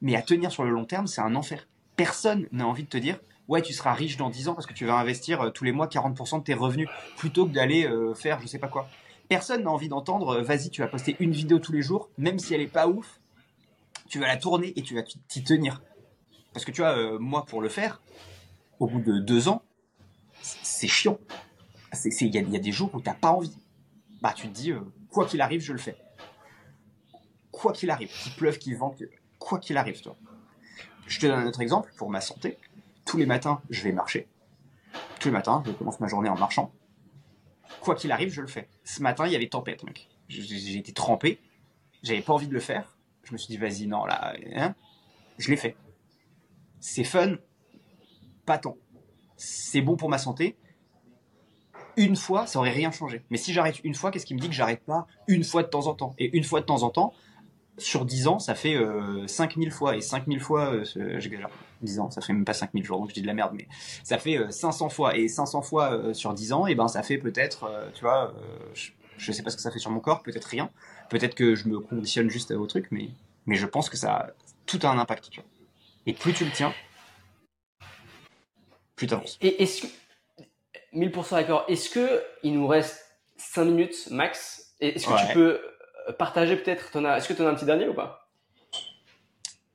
[0.00, 1.66] Mais à tenir sur le long terme, c'est un enfer.
[1.96, 4.74] Personne n'a envie de te dire, ouais, tu seras riche dans 10 ans parce que
[4.74, 8.14] tu vas investir euh, tous les mois 40% de tes revenus plutôt que d'aller euh,
[8.14, 8.88] faire je sais pas quoi.
[9.28, 12.38] Personne n'a envie d'entendre, euh, vas-y, tu vas poster une vidéo tous les jours, même
[12.38, 13.20] si elle est pas ouf,
[14.08, 15.82] tu vas la tourner et tu vas t'y tenir.
[16.52, 18.00] Parce que tu vois, moi, pour le faire,
[18.78, 19.62] au bout de deux ans,
[20.40, 21.18] c'est chiant.
[22.20, 23.56] Il y, a des jours où t'as pas envie.
[24.20, 24.72] Bah, tu te dis,
[25.10, 25.96] quoi qu'il arrive, je le fais.
[27.50, 29.02] Quoi qu'il arrive, qu'il pleuve, qu'il vente,
[29.38, 30.16] quoi qu'il arrive, toi.
[31.06, 32.58] Je te donne un autre exemple pour ma santé.
[33.04, 34.26] Tous les matins, je vais marcher.
[35.20, 36.72] Tous les matins, je commence ma journée en marchant.
[37.84, 38.68] Quoi qu'il arrive, je le fais.
[38.82, 40.08] Ce matin, il y avait tempête, mec.
[40.28, 41.38] J'ai été trempé.
[42.02, 42.96] J'avais pas envie de le faire.
[43.24, 44.74] Je me suis dit, vas-y, non, là, hein
[45.36, 45.76] je l'ai fait.
[46.80, 47.36] C'est fun,
[48.46, 48.78] pas tant.
[49.36, 50.56] C'est bon pour ma santé,
[51.96, 53.22] une fois, ça aurait rien changé.
[53.30, 55.68] Mais si j'arrête une fois, qu'est-ce qui me dit que j'arrête pas une fois de
[55.68, 56.14] temps en temps?
[56.18, 57.12] Et une fois de temps en temps,
[57.78, 59.96] sur 10 ans, ça fait euh, 5000 fois.
[59.96, 60.84] Et 5000 fois, euh,
[61.18, 61.50] j'exagère,
[61.82, 63.66] 10 ans, ça fait même pas 5000 jours, donc je dis de la merde, mais
[64.02, 65.16] ça fait 500 euh, fois.
[65.16, 68.34] Et 500 fois euh, sur 10 ans, et ben ça fait peut-être, tu vois,
[68.74, 70.70] je, je, sais pas ce que ça fait sur mon corps, peut-être rien.
[71.10, 73.10] Peut-être que je me conditionne juste au truc, mais,
[73.46, 74.26] mais je pense que ça a
[74.66, 75.48] tout a un impact, tu vois.
[76.06, 76.72] Et plus tu le tiens,
[78.96, 79.38] plus tu avances.
[79.40, 79.86] Et est-ce que
[80.94, 81.64] 1000% d'accord.
[81.68, 83.04] Est-ce que il nous reste
[83.36, 84.74] 5 minutes max?
[84.80, 85.60] Est-ce que tu peux
[86.08, 88.28] euh, partager peut-être ton Est-ce que tu en as un petit dernier ou pas?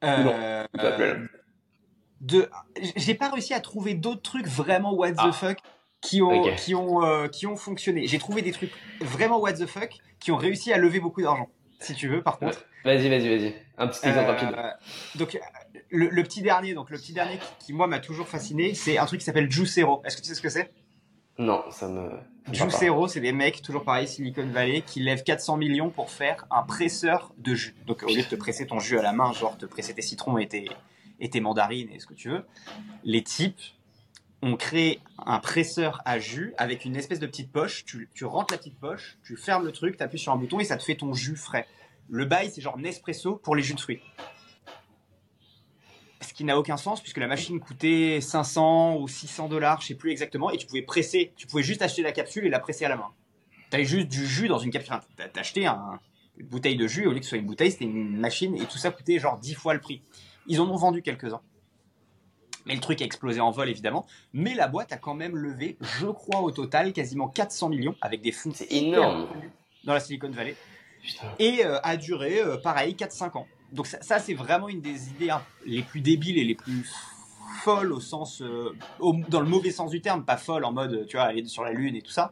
[0.03, 0.63] Euh,
[2.21, 2.49] de...
[2.95, 5.31] J'ai pas réussi à trouver d'autres trucs vraiment what the ah.
[5.31, 5.57] fuck
[6.01, 8.07] qui ont qui ont euh, qui ont fonctionné.
[8.07, 11.49] J'ai trouvé des trucs vraiment what the fuck qui ont réussi à lever beaucoup d'argent.
[11.79, 12.65] Si tu veux, par contre.
[12.83, 13.55] Vas-y, vas-y, vas-y.
[13.77, 14.55] Un petit exemple rapide.
[15.15, 15.39] Donc
[15.89, 19.05] le, petit dernier, donc le petit dernier qui, qui moi m'a toujours fasciné, c'est un
[19.05, 20.01] truc qui s'appelle Juicero.
[20.05, 20.71] Est-ce que tu sais ce que c'est?
[21.37, 22.09] Non, ça me.
[22.51, 26.63] Juicero, c'est des mecs, toujours pareil, Silicon Valley, qui lèvent 400 millions pour faire un
[26.63, 27.75] presseur de jus.
[27.85, 30.01] Donc, au lieu de te presser ton jus à la main, genre te presser tes
[30.01, 30.67] citrons et tes,
[31.19, 32.45] et tes mandarines et ce que tu veux,
[33.03, 33.61] les types
[34.41, 37.83] ont créé un presseur à jus avec une espèce de petite poche.
[37.85, 40.63] Tu, rentres la petite poche, tu fermes le truc, tu appuies sur un bouton et
[40.63, 41.67] ça te fait ton jus frais.
[42.09, 44.01] Le bail, c'est genre Nespresso pour les jus de fruits
[46.21, 49.95] ce qui n'a aucun sens puisque la machine coûtait 500 ou 600 dollars, je sais
[49.95, 52.85] plus exactement, et tu pouvais presser, tu pouvais juste acheter la capsule et la presser
[52.85, 53.09] à la main.
[53.69, 54.95] T'avais juste du jus dans une capsule.
[55.15, 58.17] T'as acheté une bouteille de jus, au lieu que ce soit une bouteille, c'était une
[58.17, 60.01] machine et tout ça coûtait genre 10 fois le prix.
[60.49, 61.41] Ils en ont vendu quelques-uns.
[62.65, 64.05] Mais le truc a explosé en vol évidemment.
[64.33, 68.21] Mais la boîte a quand même levé, je crois au total, quasiment 400 millions avec
[68.21, 68.51] des fonds.
[68.53, 69.27] C'est énorme.
[69.85, 70.55] Dans la Silicon Valley.
[71.39, 75.29] Et euh, a duré, euh, pareil, 4-5 ans donc ça, c'est vraiment une des idées
[75.29, 76.89] hein, les plus débiles et les plus
[77.61, 78.75] folles au sens, euh,
[79.29, 81.71] dans le mauvais sens du terme, pas folle en mode, tu vois, aller sur la
[81.71, 82.31] lune et tout ça,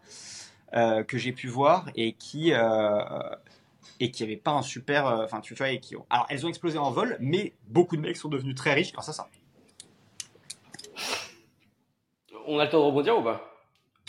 [0.74, 3.00] euh, que j'ai pu voir et qui euh,
[4.00, 6.50] et qui n'avaient pas un super, enfin tu vois, et qui ont, alors elles ont
[6.50, 9.30] explosé en vol, mais beaucoup de mecs sont devenus très riches grâce à ça.
[12.48, 13.54] On a le temps de rebondir ou pas?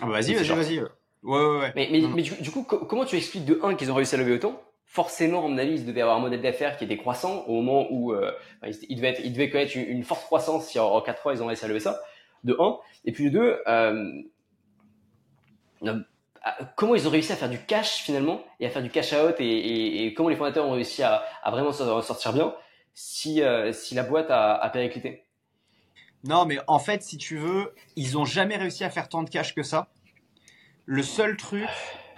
[0.01, 0.81] Ah bah Vas-y, vas-y, vas-y.
[0.81, 0.89] Ouais,
[1.23, 1.73] ouais, ouais.
[1.75, 4.63] Mais, mais, du, coup, comment tu expliques de un qu'ils ont réussi à lever autant?
[4.87, 7.89] Forcément, à mon avis, ils devaient avoir un modèle d'affaires qui était croissant au moment
[7.91, 8.33] où euh,
[8.89, 11.47] ils, devaient être, ils devaient connaître une, forte croissance si en, 4 fois ils ont
[11.47, 12.01] réussi à lever ça,
[12.45, 12.79] de 1.
[13.05, 14.23] Et puis de 2, euh,
[16.77, 19.37] comment ils ont réussi à faire du cash finalement et à faire du cash out
[19.39, 22.55] et, comment les fondateurs ont réussi à, vraiment sortir bien
[22.95, 25.25] si, euh, si la boîte a, a périclité?
[26.25, 29.31] Non, mais en fait, si tu veux, ils ont jamais réussi à faire tant de
[29.31, 29.89] cash que ça.
[30.85, 31.69] Le seul truc,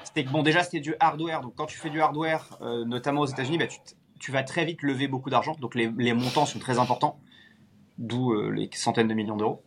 [0.04, 1.40] c'était que bon, déjà c'était du hardware.
[1.40, 3.66] Donc quand tu fais du hardware, euh, notamment aux États-Unis, bah,
[4.18, 5.54] tu, vas très vite lever beaucoup d'argent.
[5.60, 7.20] Donc les, montants sont très importants,
[7.98, 9.62] d'où euh, les centaines de millions d'euros.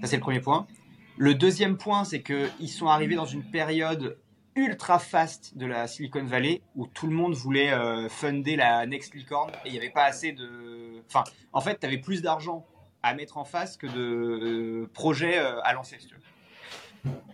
[0.00, 0.66] Ça c'est le premier point.
[1.22, 4.18] Le deuxième point, c'est qu'ils sont arrivés dans une période
[4.56, 9.14] ultra fast de la Silicon Valley où tout le monde voulait euh, funder la next
[9.14, 11.00] licorne et il n'y avait pas assez de.
[11.06, 12.66] Enfin, en fait, tu avais plus d'argent
[13.04, 15.96] à mettre en face que de projets à lancer.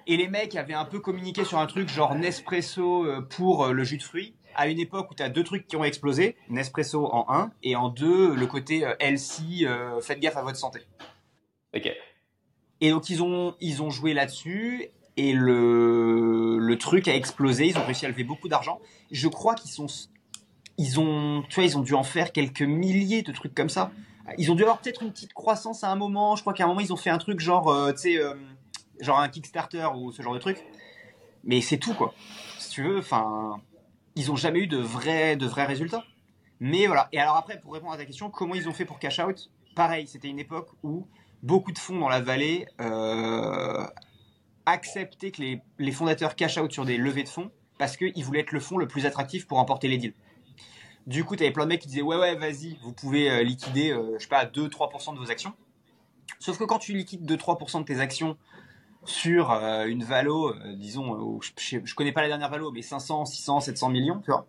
[0.06, 3.72] Et les mecs avaient un peu communiqué sur un truc genre Nespresso euh, pour euh,
[3.72, 6.36] le jus de fruits à une époque où tu as deux trucs qui ont explosé,
[6.50, 9.66] Nespresso en un, et en deux, le côté euh, healthy,
[10.02, 10.80] faites gaffe à votre santé.
[11.74, 11.90] Ok.
[12.80, 17.66] Et donc ils ont, ils ont joué là-dessus, et le, le truc a explosé.
[17.66, 18.80] Ils ont réussi à lever beaucoup d'argent.
[19.10, 19.86] Je crois qu'ils sont,
[20.76, 23.90] ils ont, tu ils ont dû en faire quelques milliers de trucs comme ça.
[24.36, 26.36] Ils ont dû avoir peut-être une petite croissance à un moment.
[26.36, 28.34] Je crois qu'à un moment ils ont fait un truc genre, euh, tu sais, euh,
[29.00, 30.64] genre un Kickstarter ou ce genre de truc.
[31.44, 32.14] Mais c'est tout quoi.
[32.58, 33.56] Si tu veux, enfin,
[34.14, 36.04] ils ont jamais eu de vrais, de vrais résultats.
[36.60, 37.08] Mais voilà.
[37.12, 39.50] Et alors après, pour répondre à ta question, comment ils ont fait pour cash out?
[39.74, 41.06] Pareil, c'était une époque où
[41.42, 43.86] beaucoup de fonds dans la vallée euh,
[44.66, 45.42] acceptaient que
[45.78, 48.76] les, fondateurs cash out sur des levées de fonds parce qu'ils voulaient être le fonds
[48.76, 50.14] le plus attractif pour emporter les deals.
[51.06, 53.42] Du coup, tu avais plein de mecs qui disaient ouais ouais vas-y, vous pouvez euh,
[53.42, 55.54] liquider euh, je sais pas 2-3% de vos actions.
[56.38, 58.36] Sauf que quand tu liquides 2-3% de tes actions
[59.04, 63.60] sur euh, une valo, disons, je, je, connais pas la dernière valo, mais 500, 600,
[63.60, 64.46] 700 millions, tu vois.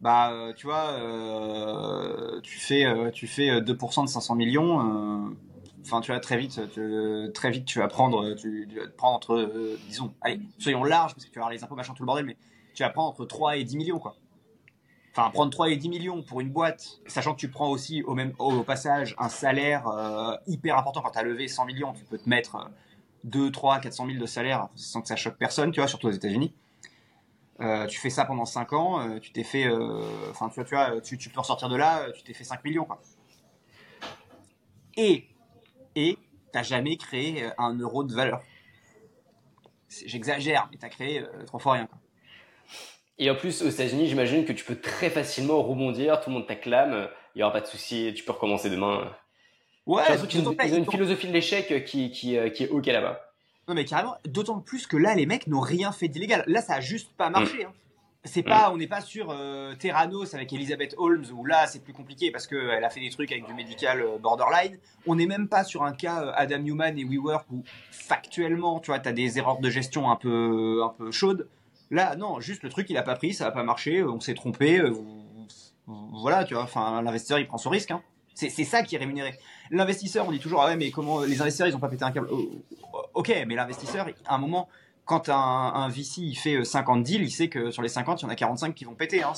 [0.00, 0.98] Bah, tu vois,
[2.42, 5.36] tu fais, tu fais 2% de 500 millions.
[5.86, 8.34] Enfin, tu vois, très vite, tu, vas prendre,
[9.00, 12.06] entre, disons, allez, soyons larges parce que tu vas avoir les impôts, machin, tout le
[12.06, 12.36] bordel, mais
[12.74, 14.16] tu vas prendre entre 3 et 10 millions, quoi.
[15.12, 18.62] Enfin, prendre 3 et 10 millions pour une boîte, sachant que tu prends aussi au
[18.64, 19.86] passage un salaire
[20.46, 22.68] hyper important quand tu as levé 100 millions, tu peux te mettre
[23.26, 26.12] 2, 3, 400 000 de salaire sans que ça choque personne, tu vois, surtout aux
[26.12, 26.52] États-Unis.
[27.60, 30.64] Euh, tu fais ça pendant 5 ans, euh, tu t'es fait, euh, enfin, tu vois,
[30.64, 33.00] tu, vois tu, tu, peux ressortir de là, tu t'es fait 5 millions, quoi.
[34.96, 35.26] Et,
[35.96, 36.18] et,
[36.52, 38.40] t'as jamais créé un euro de valeur.
[40.04, 41.98] J'exagère, mais t'as créé trois fois rien, quoi.
[43.18, 46.46] Et en plus, aux États-Unis, j'imagine que tu peux très facilement rebondir, tout le monde
[46.46, 49.10] t'acclame, il n'y aura pas de souci, tu peux recommencer demain.
[49.86, 53.26] Ouais, ils, ont, ils ont une philosophie de l'échec qui, qui, qui est ok là-bas.
[53.68, 56.44] Non mais carrément, d'autant plus que là les mecs n'ont rien fait d'illégal.
[56.46, 57.64] Là ça a juste pas marché.
[57.64, 57.72] Hein.
[58.26, 61.92] C'est pas, on n'est pas sur euh, Terranos avec Elizabeth Holmes où là c'est plus
[61.92, 64.78] compliqué parce qu'elle a fait des trucs avec du médical euh, borderline.
[65.06, 67.62] On n'est même pas sur un cas euh, Adam Newman et WeWork où
[67.92, 71.48] factuellement tu vois t'as des erreurs de gestion un peu un peu chaudes.
[71.90, 74.34] Là non, juste le truc il a pas pris, ça a pas marché, on s'est
[74.34, 74.82] trompé.
[75.86, 77.92] voilà tu vois, enfin l'investisseur il prend son risque.
[77.92, 78.02] Hein.
[78.34, 79.38] C'est ça qui est rémunéré.
[79.70, 82.12] L'investisseur, on dit toujours, ah ouais, mais comment les investisseurs, ils ont pas pété un
[82.12, 82.28] câble.
[82.30, 82.50] Oh,
[82.92, 84.68] oh, ok, mais l'investisseur, à un moment,
[85.06, 88.24] quand un, un, VC il fait 50 deals, il sait que sur les 50, il
[88.24, 89.32] y en a 45 qui vont péter, hein,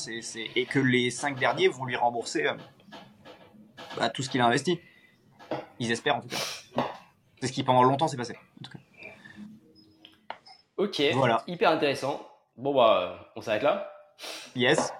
[0.56, 2.54] et que les 5 derniers vont lui rembourser euh,
[3.96, 4.80] bah, tout ce qu'il a investi.
[5.78, 6.38] Ils espèrent en tout cas.
[7.40, 8.34] C'est ce qui pendant longtemps s'est passé.
[8.34, 8.78] En tout cas.
[10.78, 11.44] Ok, voilà.
[11.46, 12.26] hyper intéressant.
[12.56, 13.92] Bon bah, on s'arrête là.
[14.56, 14.92] Yes.